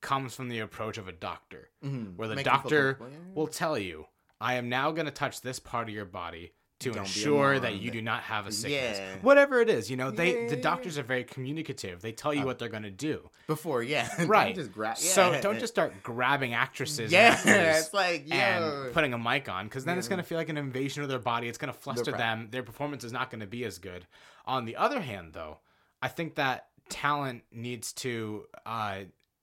[0.00, 2.16] comes from the approach of a doctor, Mhm.
[2.16, 3.10] where the Make doctor comfortable.
[3.10, 4.06] Yeah, yeah, will tell you,
[4.40, 7.90] "I am now gonna touch this part of your body to Don't ensure that you
[7.90, 8.98] do not have a sickness.
[8.98, 9.16] Yeah.
[9.22, 12.00] Whatever it is, you know, they the doctors are very communicative.
[12.02, 13.28] They tell you what they're gonna do.
[13.46, 14.08] Before, yeah.
[14.18, 14.54] Don't Right.
[14.54, 14.96] just grab.
[15.00, 15.10] Yeah.
[15.10, 17.10] So don't just start grabbing actresses.
[17.12, 17.38] Yeah,
[17.78, 18.34] it's like yo.
[18.36, 21.08] and putting a mic on because then it's going to feel like an invasion of
[21.08, 21.48] their body.
[21.48, 22.48] It's going to fluster them.
[22.50, 24.06] Their performance is not going to be as good.
[24.46, 25.58] On the other hand, though,
[26.00, 29.00] I think that talent needs to uh,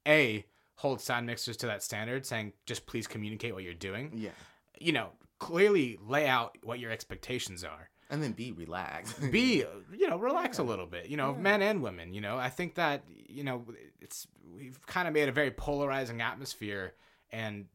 [0.08, 4.12] a hold sound mixers to that standard, saying just please communicate what you're doing.
[4.16, 4.30] yeah,
[4.80, 5.10] You know,
[5.40, 7.90] clearly lay out what your expectations are.
[8.12, 9.20] and then be relaxed.
[9.32, 9.64] Be
[9.96, 11.08] you know relax a little bit.
[11.10, 11.42] You know, Yeah.
[11.42, 12.14] men and women.
[12.14, 13.66] You know, I think that you know
[14.02, 16.94] it's we've kind of made a very polarizing atmosphere,
[17.32, 17.66] and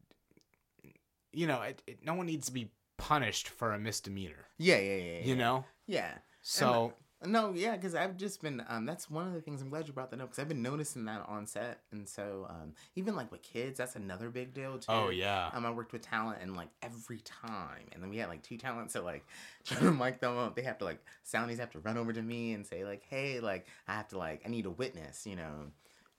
[1.32, 4.46] you know, it, it, no one needs to be punished for a misdemeanor.
[4.58, 5.24] yeah, yeah, yeah, yeah.
[5.24, 6.12] You know, Yeah.
[6.42, 6.92] so
[7.26, 8.62] No, yeah, because I've just been.
[8.68, 10.62] Um, that's one of the things I'm glad you brought that up because I've been
[10.62, 14.78] noticing that on set, and so um, even like with kids, that's another big deal
[14.78, 14.86] too.
[14.92, 18.28] oh yeah, Um, I worked with talent, and like every time, and then we had
[18.28, 19.24] like two talents, so like
[19.64, 22.22] trying to mic them up, they have to like soundies have to run over to
[22.22, 25.36] me and say like, hey, like I have to like I need a witness, you
[25.36, 25.70] know.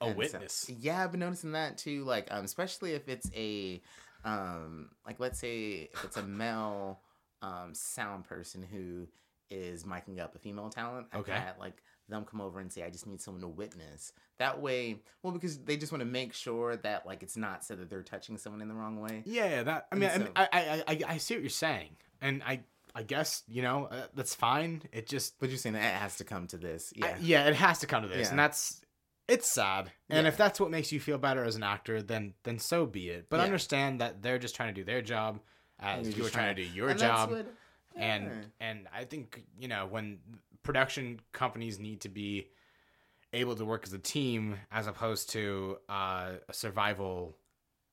[0.01, 0.69] a And so- witness.
[0.79, 2.03] yeah, I've been noticing that too.
[2.03, 3.81] Like, um, especially if it's a,
[4.23, 6.99] um, like let's say if it's a male,
[7.41, 9.07] um, sound person who
[9.49, 11.07] is miking up a female talent.
[11.13, 11.33] I've Okay.
[11.33, 14.13] had like them come over and say, I just need someone to witness.
[14.37, 17.79] That way, well, because they just want to make sure that like it's not said
[17.79, 19.23] that they're touching someone in the wrong way.
[19.25, 19.87] Yeah, yeah, that.
[19.91, 22.61] I mean, so- I, I, I, I see what you're saying, and I,
[22.93, 24.81] I guess you know uh, that's fine.
[24.91, 27.17] It just, But you're saying that it has to come to this, I- yeah.
[27.21, 28.81] yeah, it has to come to this, and that's.
[29.27, 32.59] It's sad, and if that's what makes you feel better as an actor, then then
[32.59, 33.25] so be it.
[33.27, 33.45] But Yeah.
[33.45, 35.39] understand that they're just trying to do their job,
[35.79, 37.31] as you're trying trying to do your And that's job.
[37.31, 37.47] what-
[37.95, 40.19] and and I think you know when
[40.63, 42.47] production companies need to be
[43.33, 47.35] able to work as a team as opposed to uh, a survival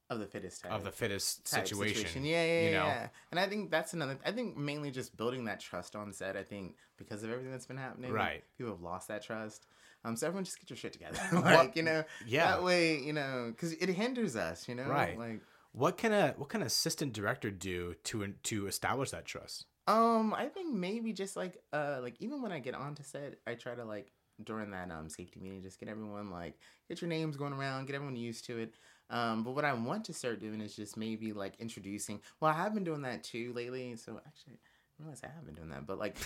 [0.08, 0.72] of the fittest type.
[0.72, 2.24] of the fittest type situation.
[2.24, 2.86] Yeah, yeah, you know?
[2.86, 3.08] yeah.
[3.30, 4.18] And I think that's another.
[4.24, 6.36] I think mainly just building that trust on set.
[6.36, 8.44] I think because of everything that's been happening, Right.
[8.58, 9.66] People have lost that trust.
[10.04, 12.04] Um, so everyone just get your shit together, like you know.
[12.26, 12.46] Yeah.
[12.46, 14.84] That way, you know, because it hinders us, you know.
[14.84, 15.16] Right.
[15.18, 15.40] Like,
[15.72, 19.66] What can a what can an assistant director do to to establish that trust?
[19.86, 23.54] Um, I think maybe just like, uh, like even when I get onto set, I
[23.54, 24.12] try to like
[24.44, 26.58] during that um safety meeting, just get everyone like
[26.88, 28.74] get your names going around, get everyone used to it.
[29.10, 32.20] Um, but what I want to start doing is just maybe like introducing.
[32.40, 33.94] Well, I have been doing that too lately.
[33.96, 34.58] So actually,
[34.98, 36.16] I realize I have been doing that, but like,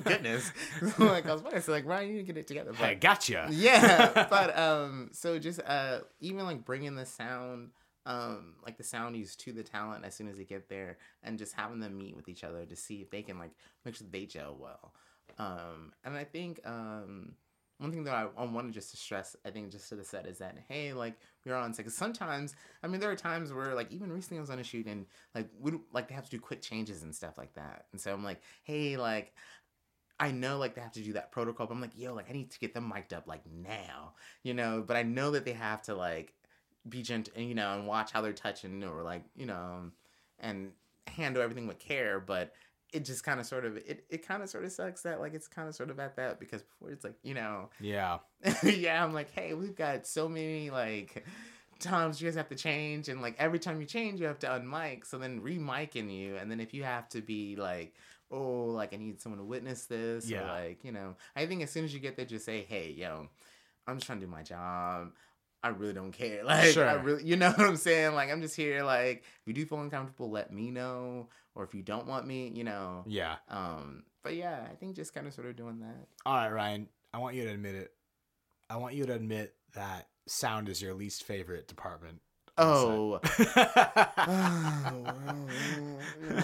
[0.04, 0.52] goodness,
[0.98, 2.72] like I was about to say, like Ryan, you need to get it together.
[2.78, 3.48] But gotcha.
[3.50, 7.70] yeah, but um, so just uh, even like bringing the sound,
[8.08, 11.52] um, like the soundies to the talent as soon as they get there, and just
[11.52, 13.52] having them meet with each other to see if they can like
[13.84, 14.94] make sure they gel well.
[15.38, 17.34] Um, and I think um,
[17.76, 20.26] one thing that I, I wanted just to stress, I think just to the set
[20.26, 21.84] is that hey, like we're on set.
[21.84, 24.64] Cause sometimes, I mean, there are times where like even recently I was on a
[24.64, 25.04] shoot and
[25.34, 28.12] like we like they have to do quick changes and stuff like that, and so
[28.12, 29.32] I'm like, hey, like.
[30.20, 32.32] I know like they have to do that protocol, but I'm like, yo, like I
[32.32, 34.82] need to get them mic'd up like now, you know.
[34.84, 36.34] But I know that they have to like
[36.88, 39.90] be gentle, you know, and watch how they're touching or like, you know,
[40.40, 40.72] and
[41.06, 42.20] handle everything with care.
[42.20, 42.52] But
[42.92, 45.34] it just kind of sort of it, it kind of sort of sucks that like
[45.34, 48.20] it's kind of sort of at that because before it's like you know Yeah.
[48.62, 51.26] yeah i'm like hey we've got so many like
[51.80, 54.46] times you guys have to change and like every time you change you have to
[54.46, 57.94] unmic so then remicing you and then if you have to be like
[58.30, 60.44] oh like i need someone to witness this Yeah.
[60.44, 62.90] or like you know i think as soon as you get there just say hey
[62.96, 63.28] yo
[63.86, 65.12] i'm just trying to do my job
[65.62, 66.42] I really don't care.
[66.44, 66.88] Like, sure.
[66.88, 68.14] I really, you know what I'm saying?
[68.14, 68.82] Like, I'm just here.
[68.82, 71.28] Like, if you do feel uncomfortable, let me know.
[71.54, 73.04] Or if you don't want me, you know.
[73.06, 73.36] Yeah.
[73.48, 76.06] Um, but yeah, I think just kind of sort of doing that.
[76.24, 76.88] All right, Ryan.
[77.12, 77.92] I want you to admit it.
[78.70, 82.20] I want you to admit that sound is your least favorite department.
[82.58, 83.44] Oh, oh, you
[86.26, 86.34] know,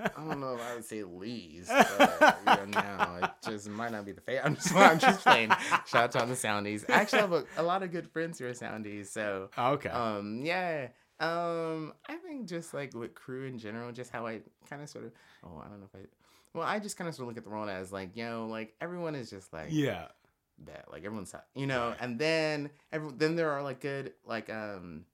[0.16, 4.06] I don't know if I would say least, but you know, it just might not
[4.06, 4.46] be the favorite.
[4.46, 5.50] I'm just, I'm just playing.
[5.86, 6.88] Shout out to all the soundies.
[6.88, 9.90] I actually have a, a lot of good friends who are soundies, so okay.
[9.90, 10.88] um, yeah.
[11.20, 15.04] Um, I think just like with crew in general, just how I kind of sort
[15.04, 15.12] of,
[15.44, 16.04] oh, I don't know if I,
[16.54, 18.46] well, I just kind of sort of look at the world as like, you know,
[18.46, 20.06] like everyone is just like yeah.
[20.66, 25.06] That like everyone's, you know, and then every, then there are like good, like um,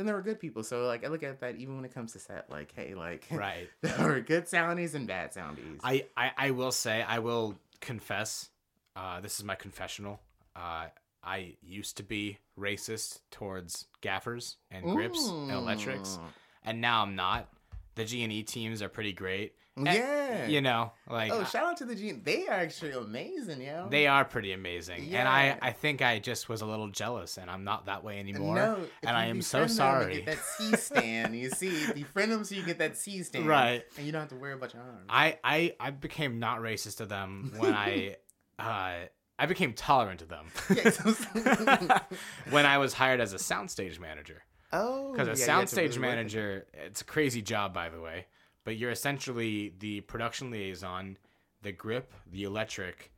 [0.00, 0.62] then there were good people.
[0.62, 3.26] So like I look at that even when it comes to set, like hey, like
[3.30, 3.68] Right.
[3.82, 5.78] there are good soundies and bad soundies.
[5.84, 8.48] I, I, I will say, I will confess,
[8.96, 10.18] uh, this is my confessional.
[10.56, 10.86] Uh,
[11.22, 16.28] I used to be racist towards gaffers and grips and electrics, Mm.
[16.64, 17.46] and now I'm not.
[17.94, 19.54] The G and E teams are pretty great.
[19.76, 20.46] And, Yeah.
[20.46, 22.12] you know, like Oh, shout out to the G.
[22.12, 23.88] They are actually amazing, yo.
[23.88, 25.20] they are pretty amazing, yeah.
[25.20, 28.18] and I I think I just was a little jealous, and I'm not that way
[28.18, 28.56] anymore.
[28.56, 30.16] No, and I am so sorry.
[30.22, 31.36] Get that C stand.
[31.36, 33.46] You see, befriend them so you get that C stand.
[33.46, 33.84] Right.
[33.96, 35.06] And you don't have to worry about your arms.
[35.08, 38.16] I, I I became not racist to them when I
[38.58, 39.06] uh
[39.38, 41.14] I became tolerant to them Yeah, so-
[42.50, 44.42] when I was hired as a soundstage manager.
[44.72, 46.00] Oh, Because a yeah, you had to soundstage really work it.
[46.00, 48.26] manager, it's a crazy job, by the way.
[48.64, 51.16] But you're essentially the production liaison,
[51.62, 53.12] the grip, the electric,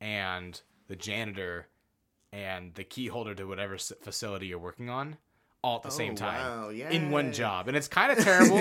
[0.00, 1.66] and the janitor,
[2.32, 5.16] and the key holder to whatever s- facility you're working on,
[5.62, 6.90] all at the same Oh, time wow, yeah.
[6.90, 8.56] in one job, and it's kind of terrible.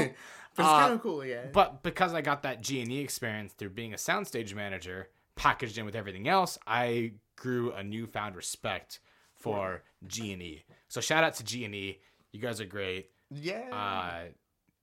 [0.56, 1.46] But it's Uh, kind of cool, yeah.
[1.52, 5.78] But because I got that G and E experience through being a soundstage manager, packaged
[5.78, 9.00] in with everything else, I grew a newfound respect
[9.36, 10.64] for G and E.
[10.88, 12.00] So shout out to G and E.
[12.34, 13.10] You guys are great.
[13.30, 13.70] yeah.
[13.72, 14.32] Uh,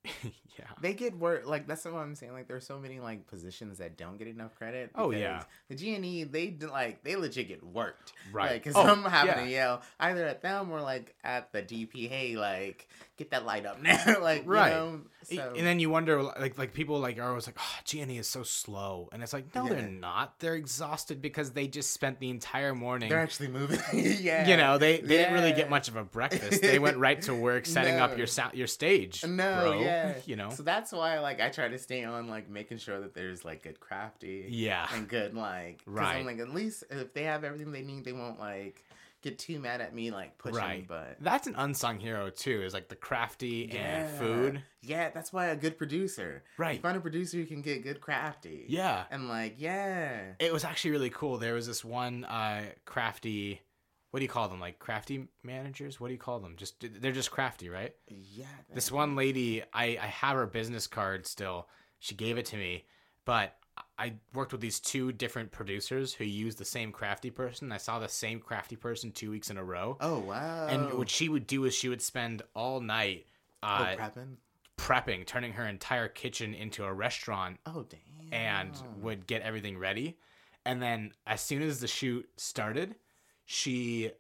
[0.23, 0.67] yeah.
[0.83, 2.35] they get work like that's what I'm saying.
[2.35, 4.91] Like there's so many like positions that don't get enough credit.
[4.95, 5.45] Oh, yeah.
[5.69, 8.13] the G and E they like they legit get worked.
[8.31, 8.53] Right.
[8.63, 9.45] Because Oh, I'm having yeah.
[9.45, 12.37] to yell either at them or like at the DPA.
[12.37, 12.87] Like
[13.17, 14.21] get that light up now.
[14.21, 14.71] like Right.
[14.71, 15.01] You know?
[15.25, 18.11] So, And then you wonder, like, like people like are always like, oh, G and
[18.13, 20.39] E is so slow, and it's like, no, they're not.
[20.39, 23.09] They're exhausted because they just spent the entire morning.
[23.09, 23.81] they're actually moving.
[23.95, 24.47] yeah.
[24.47, 26.61] You know, they, they didn't really get much of a breakfast.
[26.61, 29.25] They went right to work setting up your sound, your stage.
[29.25, 29.81] No, bro.
[29.81, 30.15] yeah.
[30.27, 30.51] You know.
[30.51, 33.63] So that's why like I try to stay on like making sure that there's like
[33.63, 34.47] good crafty.
[34.51, 34.87] Yeah.
[34.93, 36.17] and good like Right.
[36.17, 38.85] I'm like at least if they have everything they need, they won't like
[39.25, 40.59] get too mad at me like pushing.
[40.59, 40.87] Right.
[40.87, 42.63] But That's an unsung hero too.
[42.63, 44.63] Is like the crafty and food.
[44.83, 46.45] Yeah, that's why a good producer.
[46.59, 46.77] Right.
[46.77, 48.67] You find a producer who can get good crafty.
[48.69, 49.05] Yeah.
[49.11, 50.35] And like, yeah.
[50.39, 51.39] It was actually really cool.
[51.39, 53.63] There was this one uh crafty.
[54.11, 54.61] What do you call them?
[54.61, 55.99] Like crafty managers?
[55.99, 56.55] What do you call them?
[56.57, 57.95] Just they're just crafty, right?
[58.07, 58.45] Yeah.
[58.73, 61.67] This one lady, I I have her business card still.
[61.99, 62.85] She gave it to me,
[63.25, 63.57] but
[63.99, 67.73] I worked with these two different producers who used the same crafty person.
[67.73, 69.97] I saw the same crafty person two weeks in a row.
[70.01, 70.67] Oh wow.
[70.69, 73.27] And what she would do is she would spend all night
[73.63, 74.37] oh, uh, prepping.
[74.77, 78.33] prepping, turning her entire kitchen into a restaurant Oh damn.
[78.33, 80.19] and would get everything ready.
[80.67, 82.97] And then as soon as the shoot started,
[83.45, 84.11] she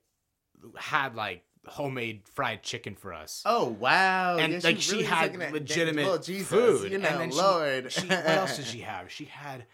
[0.76, 3.42] had like homemade fried chicken for us.
[3.46, 4.36] Oh wow.
[4.38, 6.92] and Yeah, like she really is had legitimate Well, Jesus, food.
[6.92, 7.36] You know, and then she-
[7.90, 9.10] She, what else did she have?
[9.10, 9.64] She had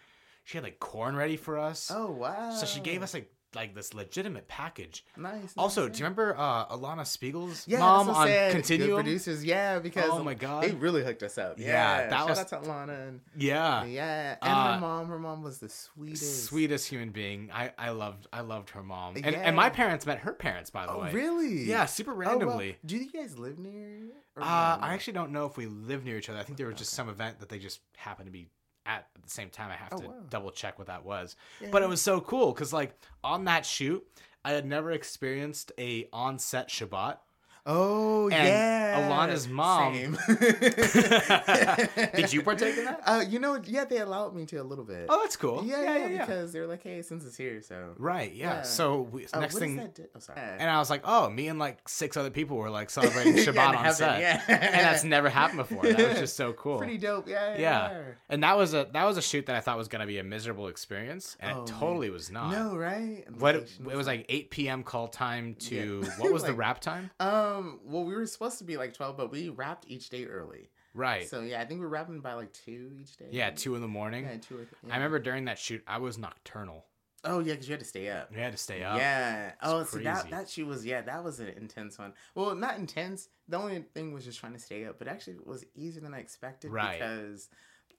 [0.43, 1.91] she had like corn ready for us.
[1.93, 2.51] Oh wow.
[2.51, 5.03] So she gave us like like this legitimate package.
[5.17, 5.53] nice.
[5.57, 8.53] Also, nice, do you remember uh, Alana Spiegel's Yeah, mom on said.
[8.53, 8.95] Good Continuum?
[9.03, 10.63] producers, yeah, because Oh my God.
[10.63, 11.59] they really hooked us up.
[11.59, 13.83] Yeah, Yeah, that shout was- out to Alana and Yeah.
[13.85, 15.07] yeah, and Uh, her mom.
[15.07, 16.45] Her mom was the sweetest.
[16.45, 17.49] Sweetest human being.
[17.53, 19.15] I, I loved I loved her mom.
[19.17, 19.31] And, Yeah.
[19.43, 21.11] and my parents met her parents by the Oh way.
[21.11, 21.63] really?
[21.63, 22.21] Yeah, super Oh, wow.
[22.31, 22.77] randomly.
[22.85, 23.99] Do you guys live near?
[24.37, 24.77] Uh.
[24.81, 26.39] I actually don't know if we live near each other.
[26.39, 28.47] I think there was just some event that they just happened to be
[28.85, 29.69] at the same time.
[29.71, 30.13] I have Oh, to wow.
[30.29, 31.35] double check what that was.
[31.71, 34.05] But it was so cool because like on that shoot,
[34.43, 37.17] I had never experienced a on-set Shabbat.
[37.65, 39.07] Oh And yeah.
[39.09, 40.17] Alana's mom- Same.
[42.15, 43.01] Did you partake in that?
[43.05, 45.05] Uh, you know, yeah, they allowed me to a little bit.
[45.09, 45.63] Oh, that's cool.
[45.63, 46.25] yeah, yeah, yeah.
[46.25, 47.93] because they're like, hey, since it's here, so.
[47.97, 48.33] Right.
[48.33, 48.55] Yeah.
[48.55, 48.61] Yeah.
[48.63, 50.39] So we, Uh, next thing, di- oh, sorry.
[50.39, 53.67] and I was like, oh, me and like six other people were like celebrating Shabbat
[53.69, 54.41] on heaven, set, yeah.
[54.47, 55.83] and that's never happened before.
[55.83, 56.77] That was just so cool.
[56.79, 57.27] Pretty dope.
[57.27, 57.59] Yeah, yeah.
[57.59, 58.01] yeah.
[58.29, 60.23] And that was a that was a shoot that I thought was gonna be a
[60.23, 61.79] miserable experience, and Oh, it man.
[61.79, 62.51] totally was not.
[62.51, 63.23] No, right?
[63.37, 64.83] What it, it was like 8 p.m.
[64.83, 66.09] call time to Yeah.
[66.17, 67.11] what was the wrap time?
[67.19, 70.25] Um, Um, well, we were supposed to be like twelve, but we wrapped each day
[70.25, 70.69] early.
[70.93, 71.27] Right.
[71.27, 73.27] So yeah, I think we're wrapping by like two each day.
[73.31, 74.25] yeah, two in the morning.
[74.25, 74.55] Yeah, two.
[74.55, 74.93] Or th- yeah.
[74.93, 76.85] I remember during that shoot, I was nocturnal.
[77.23, 78.29] Oh yeah, because you had to stay up.
[78.33, 78.97] You had to stay up.
[78.97, 79.51] Yeah.
[79.61, 82.13] Oh, so that that shoot was yeah, that was an intense one.
[82.35, 83.29] Well, not intense.
[83.47, 86.13] The only thing was just trying to stay up, but actually it was easier than
[86.13, 86.97] I expected Right.
[86.99, 87.49] because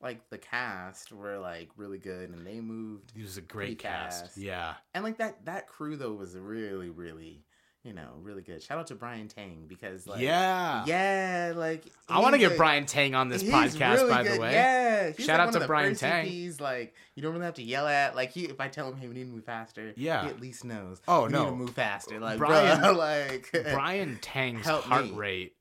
[0.00, 4.22] like the cast were like really good and they moved It was a great cast.
[4.24, 4.36] fast.
[4.36, 4.74] Yeah.
[4.94, 7.44] and like that that crew though was really really
[7.84, 8.62] you know really good.
[8.62, 10.84] Shout out to Brian Tang because like yeah.
[10.86, 14.40] yeah like I want to he's get Brian Tang on this podcast, really by the
[14.40, 14.52] way.
[14.52, 16.26] Yeah, he's Shout like out to Brian Tang.
[16.26, 18.14] EPs, like you don't really have to yell at.
[18.14, 20.22] Like he, if I tell him, "Hey, we need to move faster," Yeah.
[20.22, 21.00] he at least knows.
[21.08, 21.46] Oh, we need no.
[21.46, 22.20] to move faster.
[22.20, 25.12] Like Brian- Brian, like Brian Tang's heart me.
[25.12, 25.56] rate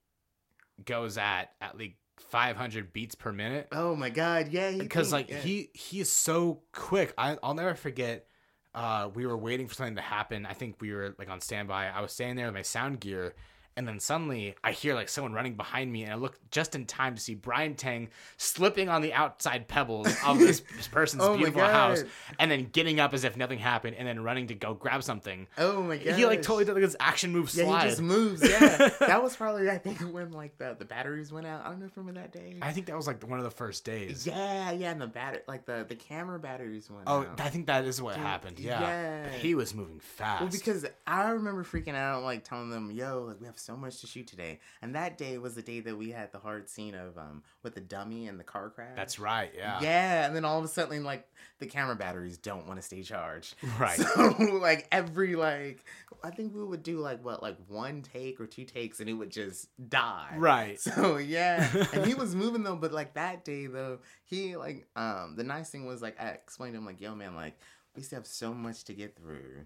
[0.85, 1.95] goes at at least
[2.29, 3.67] 500 beats per minute.
[3.71, 5.39] Oh my god, yeah, because like yeah.
[5.39, 7.13] he he is so quick.
[7.17, 8.27] I I'll never forget.
[8.73, 10.45] Uh, we were waiting for something to happen.
[10.45, 11.89] I think we were like on standby.
[11.89, 13.35] I was standing there with my sound gear,
[13.77, 16.85] And then suddenly I hear like someone running behind me, and I look just in
[16.85, 21.37] time to see Brian Tang slipping on the outside pebbles of this, this person's Oh
[21.37, 22.03] beautiful house,
[22.37, 25.47] and then getting up as if nothing happened, and then running to go grab something.
[25.57, 26.15] Oh my god.
[26.15, 27.65] He like totally did like this action move slide.
[27.65, 28.47] Yeah, he just moves.
[28.47, 31.65] Yeah, that was probably I think when like the the batteries went out.
[31.65, 32.57] I don't know if remember that day.
[32.61, 34.27] I think that was like one of the first days.
[34.27, 37.39] Yeah, yeah, and the batter like the the camera batteries went Oh, out.
[37.39, 38.59] I think that is what happened.
[38.59, 38.81] Yeah.
[38.81, 39.29] yeah.
[39.29, 40.41] He was moving fast.
[40.41, 44.01] Well, because I remember freaking out, like telling them, "Yo, like we have so much
[44.01, 46.95] to shoot today." And that day was the day that we had the hard scene
[46.95, 48.95] of um with the dummy and the car crash.
[48.95, 49.51] That's right.
[49.55, 49.79] Yeah.
[49.81, 51.27] Yeah, and then all of a sudden, like
[51.59, 53.55] the camera batteries don't want to stay charged.
[53.79, 53.97] Right.
[53.99, 55.85] So like every like,
[56.23, 59.13] I think we would do like what like one take or two takes, and it
[59.13, 60.35] would just die.
[60.37, 60.79] Right.
[60.91, 65.35] So yeah, and he was moving though, but like that day though, he like um
[65.35, 67.57] the nice thing was like I explained to him like, yo man, like
[67.95, 69.65] we still have so much to get through,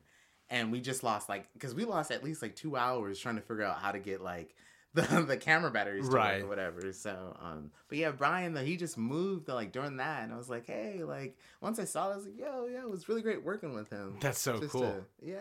[0.50, 3.42] and we just lost like because we lost at least like two hours trying to
[3.42, 4.56] figure out how to get like.
[4.96, 6.42] The, the camera batteries to Right.
[6.42, 10.32] or whatever so um but yeah brian though he just moved like during that and
[10.32, 12.90] i was like hey like once i saw it i was like yo yeah it
[12.90, 14.84] was really great working with him That's so Just cool.
[14.84, 15.36] to- yeah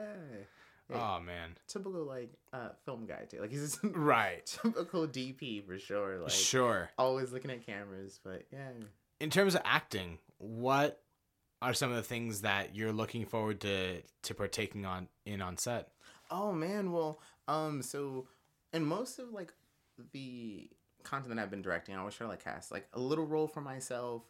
[0.93, 1.51] Oh man.
[1.69, 4.45] typical like uh film guy too like he's just Right.
[4.61, 6.91] typical dp for sure like sure.
[6.99, 8.71] always looking at cameras, but yeah.
[9.21, 11.01] In terms of acting, what
[11.65, 15.57] are some of the things that you're looking forward to to partaking on in on
[15.57, 15.89] set?
[16.31, 18.29] Oh man, well, um, so
[18.73, 19.53] and most of like
[20.13, 20.69] the
[21.03, 23.49] content that I've been directing, I always try to like cast like a little role
[23.49, 24.23] for myself,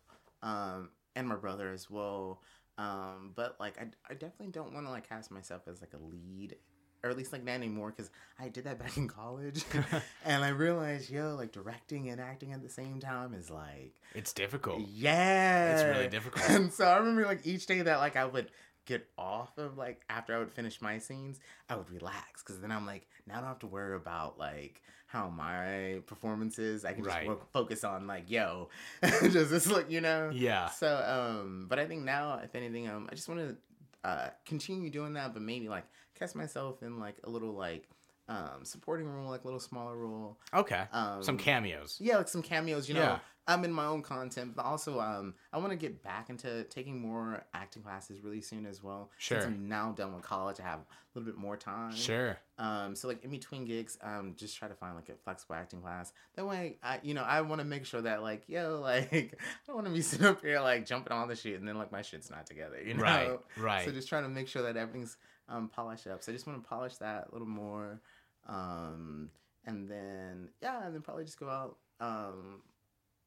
[0.42, 2.40] um, and my brother as well.
[2.78, 6.04] Um, but like I, I definitely don't want to like cast myself as like a
[6.04, 6.56] lead.
[7.04, 9.62] Or at least like not anymore, because I did that back in college,
[10.24, 14.32] and I realized, yo, like directing and acting at the same time is like It's
[14.32, 14.80] difficult.
[14.88, 15.74] Yeah.
[15.74, 16.48] It's really difficult.
[16.50, 18.50] And so I remember like each day that like I would
[18.86, 21.38] get off of like after I would finish my scenes,
[21.68, 24.80] I would relax because then I'm like now I don't have to worry about like
[25.06, 26.84] how my performance is.
[26.84, 27.30] I can just Right.
[27.52, 28.68] focus on like yo,
[29.02, 30.30] just this like you know.
[30.34, 30.68] Yeah.
[30.70, 33.56] So um, but I think now if anything um, I just want to
[34.08, 35.84] uh continue doing that, but maybe like
[36.18, 37.88] cast myself in like a little like
[38.28, 40.38] um supporting role, like a little smaller role.
[40.54, 40.84] Okay.
[40.92, 41.98] Um, Some cameos.
[42.00, 42.88] yeah, like some cameos.
[42.88, 43.18] You know, Yeah.
[43.46, 46.98] I'm in my own content, but also um, I want to get back into taking
[46.98, 49.10] more acting classes really soon as well.
[49.18, 49.42] Sure.
[49.42, 50.84] Since I'm now done with college, I have a
[51.14, 51.94] little bit more time.
[51.94, 52.38] Sure.
[52.56, 55.82] Um, so like in between gigs, um, just try to find like a flexible acting
[55.82, 56.14] class.
[56.36, 59.30] That way, I you know I want to make sure that like yo like I
[59.66, 61.92] don't want to be sitting up here like jumping on the shit and then like
[61.92, 62.80] my shit's not together.
[62.82, 63.02] You know.
[63.02, 63.38] Right.
[63.58, 63.84] Right.
[63.84, 65.18] So just trying to make sure that everything's
[65.48, 66.22] um, polished up.
[66.22, 68.00] So I just want to polish that a little more,
[68.48, 69.30] um,
[69.66, 71.76] and then yeah, and then probably just go out.
[72.00, 72.62] Um,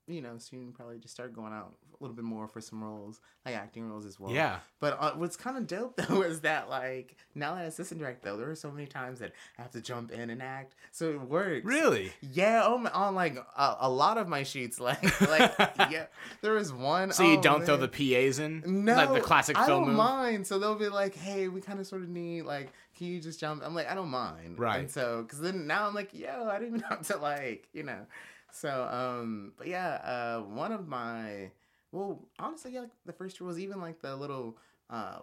[0.07, 3.19] you know, soon probably just start going out a little bit more for some roles,
[3.45, 4.31] like acting roles as well.
[4.31, 4.59] yeah.
[4.79, 8.23] But uh, what's kind of dope though is that like now that I assistant direct
[8.23, 11.09] though, there are so many times that I have to jump in and act, so
[11.09, 11.65] it works.
[11.65, 12.11] Really?
[12.21, 15.55] Yeah, oh my, on like a, a lot of my shoots, like like
[15.91, 16.05] yeah,
[16.41, 17.11] there was one.
[17.11, 18.63] So you oh, don't throw the PAs in?
[18.85, 19.97] No, Like the classic I film don't move?
[19.97, 20.47] mind.
[20.47, 23.39] So they'll be like, "Hey, we kind of sort of need like, can you just
[23.39, 24.79] jump?" I'm like, "I don't mind." Right.
[24.79, 27.83] And so, because then now I'm like, "Yo, I didn't even have to like, you
[27.83, 28.05] know."
[28.51, 31.51] So, um, but yeah, uh, one of my,
[31.91, 34.57] well, honestly, yeah, like the first was even like the little,
[34.89, 35.19] uh,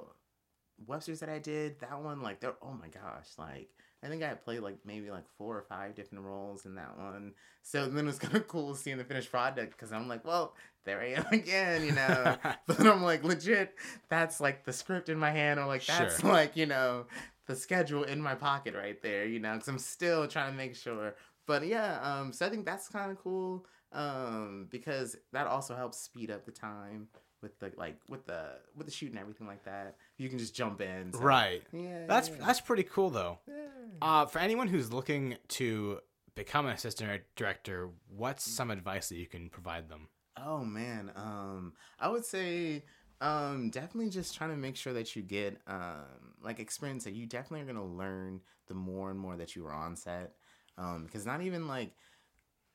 [0.86, 1.80] web series that I did.
[1.80, 3.70] That one, like, they're oh my gosh, like.
[4.02, 7.32] I think I played like maybe like four or five different roles in that one.
[7.62, 10.54] So then it was kind of cool seeing the finished product because I'm like, well,
[10.84, 12.36] there I am again, you know.
[12.66, 13.74] but I'm like, legit,
[14.10, 16.30] that's like the script in my hand, or like that's Sure.
[16.32, 17.06] like you know
[17.46, 20.76] the schedule in my pocket right there, you know, because I'm still trying to make
[20.76, 21.14] sure.
[21.46, 25.98] But yeah, um, so I think that's kind of cool, um, because that also helps
[25.98, 27.08] speed up the time
[27.42, 29.96] with the like with the with the shoot and everything like that.
[30.16, 31.62] You can just jump in, so- Right.
[31.72, 33.38] Yeah, That's yeah, that's pretty cool though.
[33.46, 33.54] yeah.
[34.00, 36.00] Uh, for anyone who's looking to
[36.34, 40.08] become an assistant director, what's some advice that you can provide them?
[40.36, 42.84] Oh man, um, I would say
[43.20, 47.26] um, definitely just trying to make sure that you get um, like experience that you
[47.26, 50.32] definitely are gonna learn the more and more that you are on set.
[50.76, 51.92] Um, because not even like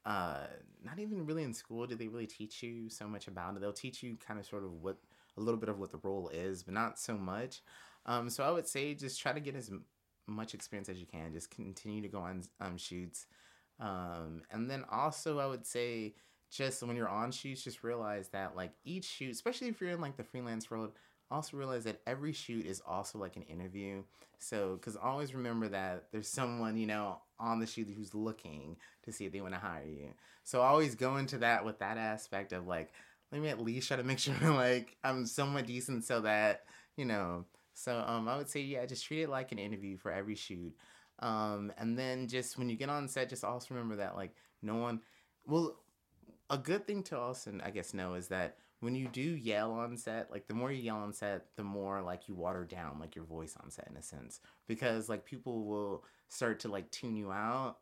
[0.06, 0.48] uh,
[0.84, 3.62] not even really in school do they really teach you so much about it.
[3.62, 4.98] They'll teach you kind of sort of what
[5.38, 7.62] a little bit of what the role is, but not so much.
[8.06, 9.72] Um, so I would say just try to get as
[10.28, 11.34] much experience as you can.
[11.34, 13.28] Just continue to go on um, shoots.
[13.80, 16.16] Um, and then also I would say
[16.52, 20.02] just when you're on shoots, just realize that like each shoot, especially if you're in
[20.02, 20.94] like the freelance world,
[21.32, 24.04] also realize that every shoot is also like an interview.
[24.40, 29.12] So, because always remember that there's someone, you know, on the shoot who's looking to
[29.12, 30.10] see if they want to hire you.
[30.44, 32.92] So, always go into that with that aspect of like,
[33.32, 36.64] let me at least try to make sure like I'm somewhat decent so that,
[36.96, 40.12] you know, so um, I would say, yeah, just treat it like an interview for
[40.12, 40.74] every shoot.
[41.20, 44.76] Um, and then just when you get on set, just also remember that like no
[44.76, 45.02] one.
[45.46, 45.76] Well,
[46.50, 49.98] a good thing to also I guess know is that when you do yell on
[49.98, 53.16] set, like the more you yell on set, the more like you water down like
[53.16, 57.16] your voice on set in a sense because like people will start to like tune
[57.16, 57.78] you out.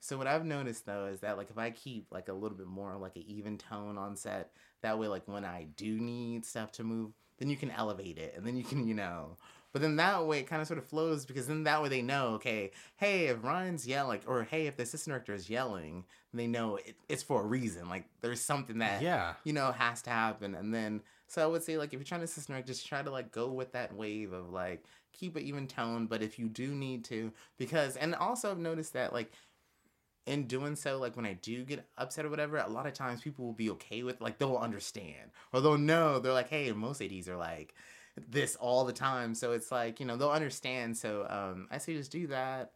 [0.00, 2.66] So what I've noticed though is that like if I keep like a little bit
[2.66, 4.50] more like an even tone on set,
[4.82, 8.34] that way like when I do need stuff to move, then you can elevate it
[8.36, 9.36] and then you can, you know,
[9.74, 12.00] but then that way it kind of sort of flows because then that way they
[12.00, 16.46] know, okay, hey, if Ryan's yelling, or hey, if the assistant director is yelling, they
[16.46, 17.88] know it, it's for a reason.
[17.88, 19.34] Like there's something that Yeah.
[19.42, 20.54] you know has to happen.
[20.54, 23.02] And then so I would say like if you're trying to assistant direct, just try
[23.02, 26.06] to like go with that wave of like keep it even tone.
[26.06, 29.32] But if you do need to, because and also I've noticed that like
[30.26, 33.20] in doing so, like when I do get upset or whatever, a lot of times
[33.22, 36.18] people will be okay with like they'll understand or they'll know.
[36.18, 37.74] They're like, hey, most ADs are like
[38.28, 40.96] this all the time, so it's like you know they'll understand.
[40.96, 42.72] So um, I say just do that.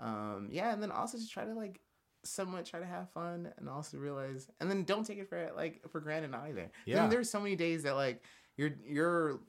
[0.00, 1.80] Um, yeah, and then also just try to like
[2.24, 5.82] somewhat try to have fun and also realize and then don't take it for like
[5.90, 6.70] for granted either.
[6.86, 6.96] Yeah.
[6.96, 7.06] Yeah.
[7.08, 8.22] there's so many days that like
[8.56, 9.40] your your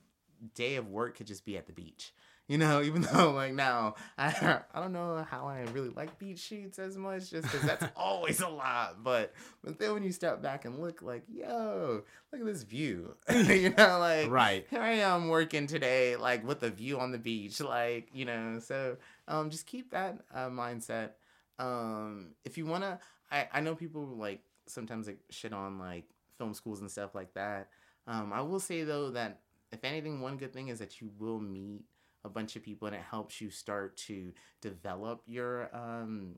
[0.55, 2.13] day of work could just be at the beach.
[2.47, 6.39] You know, even though like now I I don't know how I really like beach
[6.39, 9.03] sheets as much, just because that's always a lot.
[9.03, 9.33] But
[9.63, 13.15] but then when you step back and look, like yo, look at this view.
[13.33, 14.65] you know, like Right.
[14.69, 18.59] here I am working today, like with a view on the beach, like you know.
[18.59, 21.11] So um, just keep that uh, mindset.
[21.59, 22.99] Um, if you wanna,
[23.31, 26.05] I I know people like sometimes like shit on like
[26.37, 27.69] film schools and stuff like that.
[28.07, 29.39] Um, I will say though that
[29.71, 31.83] if anything, one good thing is that you will meet
[32.25, 36.35] a bunch of people and it helps you start to develop your um,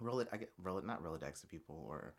[0.00, 0.28] roll it.
[0.32, 2.14] I get roll it not Rolodex of people or,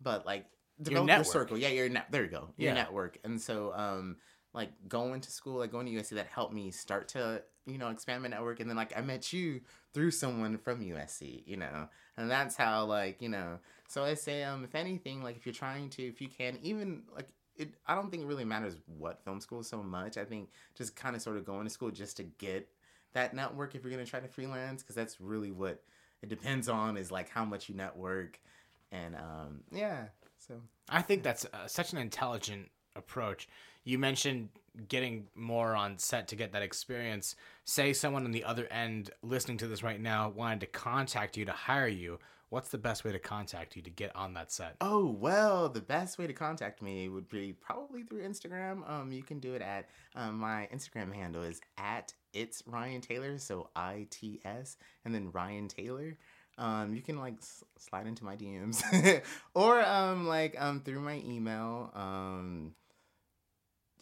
[0.00, 0.46] but like
[0.80, 1.32] develop your, network.
[1.32, 1.58] circle.
[1.58, 2.06] Yeah, your net.
[2.10, 2.50] There you go.
[2.56, 2.74] Your Yeah.
[2.74, 3.18] network.
[3.24, 4.16] And so um,
[4.54, 7.88] like going to school, like going to USC, that helped me start to you know
[7.88, 8.60] expand my network.
[8.60, 9.60] And then like I met you
[9.92, 13.58] through someone from USC, you know, and that's how like you know.
[13.88, 17.02] So I say um, if anything, like if you're trying to, if you can, even
[17.14, 17.28] like
[17.58, 20.16] it, I don't think it really matters what film school so much.
[20.16, 22.68] I think just kind of sort of going to school just to get
[23.14, 25.82] that network if you're gonna try to freelance, because that's really what
[26.22, 28.40] it depends on is like how much you network,
[28.92, 30.04] and um, yeah.
[30.38, 30.54] So
[30.88, 33.48] I think that's uh, such an intelligent approach.
[33.84, 34.50] You mentioned
[34.88, 37.34] getting more on set to get that experience.
[37.64, 41.44] Say someone on the other end listening to this right now wanted to contact you
[41.46, 42.18] to hire you.
[42.50, 44.76] What's the best way to contact you to get on that set?
[44.80, 48.88] Oh well, the best way to contact me would be probably through Instagram.
[48.88, 53.38] Um, you can do it at um, my Instagram handle is at it's Ryan Taylor,
[53.38, 56.16] so I T S and then Ryan Taylor.
[56.56, 59.22] Um, you can like s- slide into my DMs
[59.54, 61.90] or um like um through my email.
[61.94, 62.74] Um,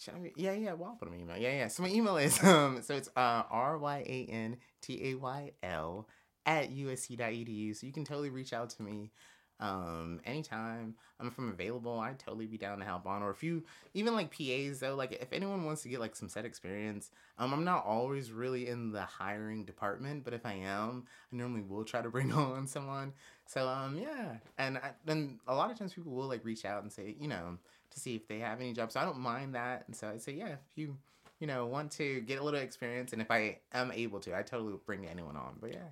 [0.09, 1.69] I yeah yeah well I'll put my email yeah yeah.
[1.69, 5.51] So my email is um so it's uh R Y A N T A Y
[5.63, 6.07] L
[6.47, 7.77] at usc.edu.
[7.77, 9.11] So you can totally reach out to me
[9.59, 10.95] um anytime.
[11.19, 13.63] I'm i'm available i'd totally be down to help on or if you
[13.95, 17.55] even like PAs though like if anyone wants to get like some set experience um
[17.55, 21.85] i'm not always really in the hiring department but if i am i normally will
[21.85, 23.15] try to bring on someone.
[23.47, 26.93] So um yeah and then a lot of times people will like reach out and
[26.93, 27.57] say you know
[27.93, 28.93] to see if they have any jobs.
[28.93, 30.99] So i don't mind that and so i say yeah if you
[31.41, 34.43] you know want to get a little experience and if i am able to i
[34.43, 35.89] totally bring anyone on but yeah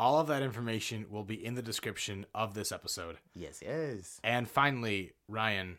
[0.00, 3.18] All of that information will be in the description of this episode.
[3.34, 5.76] yes yes And finally, Ryan,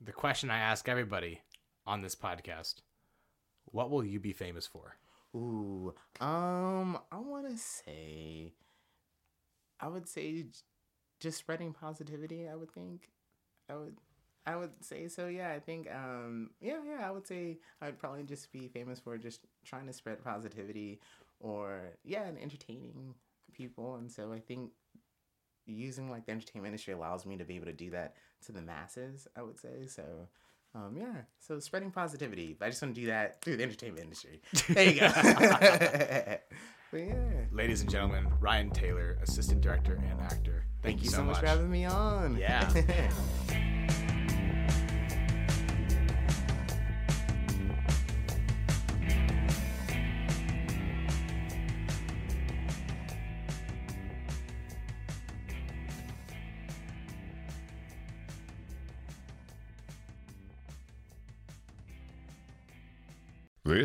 [0.00, 1.40] the question I ask everybody
[1.84, 2.76] on this podcast
[3.72, 4.94] what will you be famous for?
[5.34, 8.52] Ooh, um, I want to say,
[9.80, 10.46] I would say,
[11.20, 12.48] just spreading positivity.
[12.48, 13.10] I would think,
[13.68, 13.96] I would,
[14.46, 15.26] I would say so.
[15.26, 19.18] Yeah, I think, um, yeah, yeah, I would say I'd probably just be famous for
[19.18, 21.00] just trying to spread positivity,
[21.40, 23.14] or yeah, and entertaining
[23.58, 23.96] people.
[23.96, 24.70] And so I think
[25.66, 28.14] using like the entertainment industry allows me to be able to do that
[28.46, 29.28] to the masses.
[29.36, 30.28] I would say so.
[30.74, 32.56] Um, yeah, so spreading positivity.
[32.60, 34.42] I just want to do that through the entertainment industry.
[34.68, 35.08] There you go.
[36.92, 37.14] but yeah,
[37.52, 40.64] Ladies and gentlemen, Ryan Taylor, assistant director and actor.
[40.82, 42.36] thank you so much for having me on.
[42.36, 42.70] Yeah.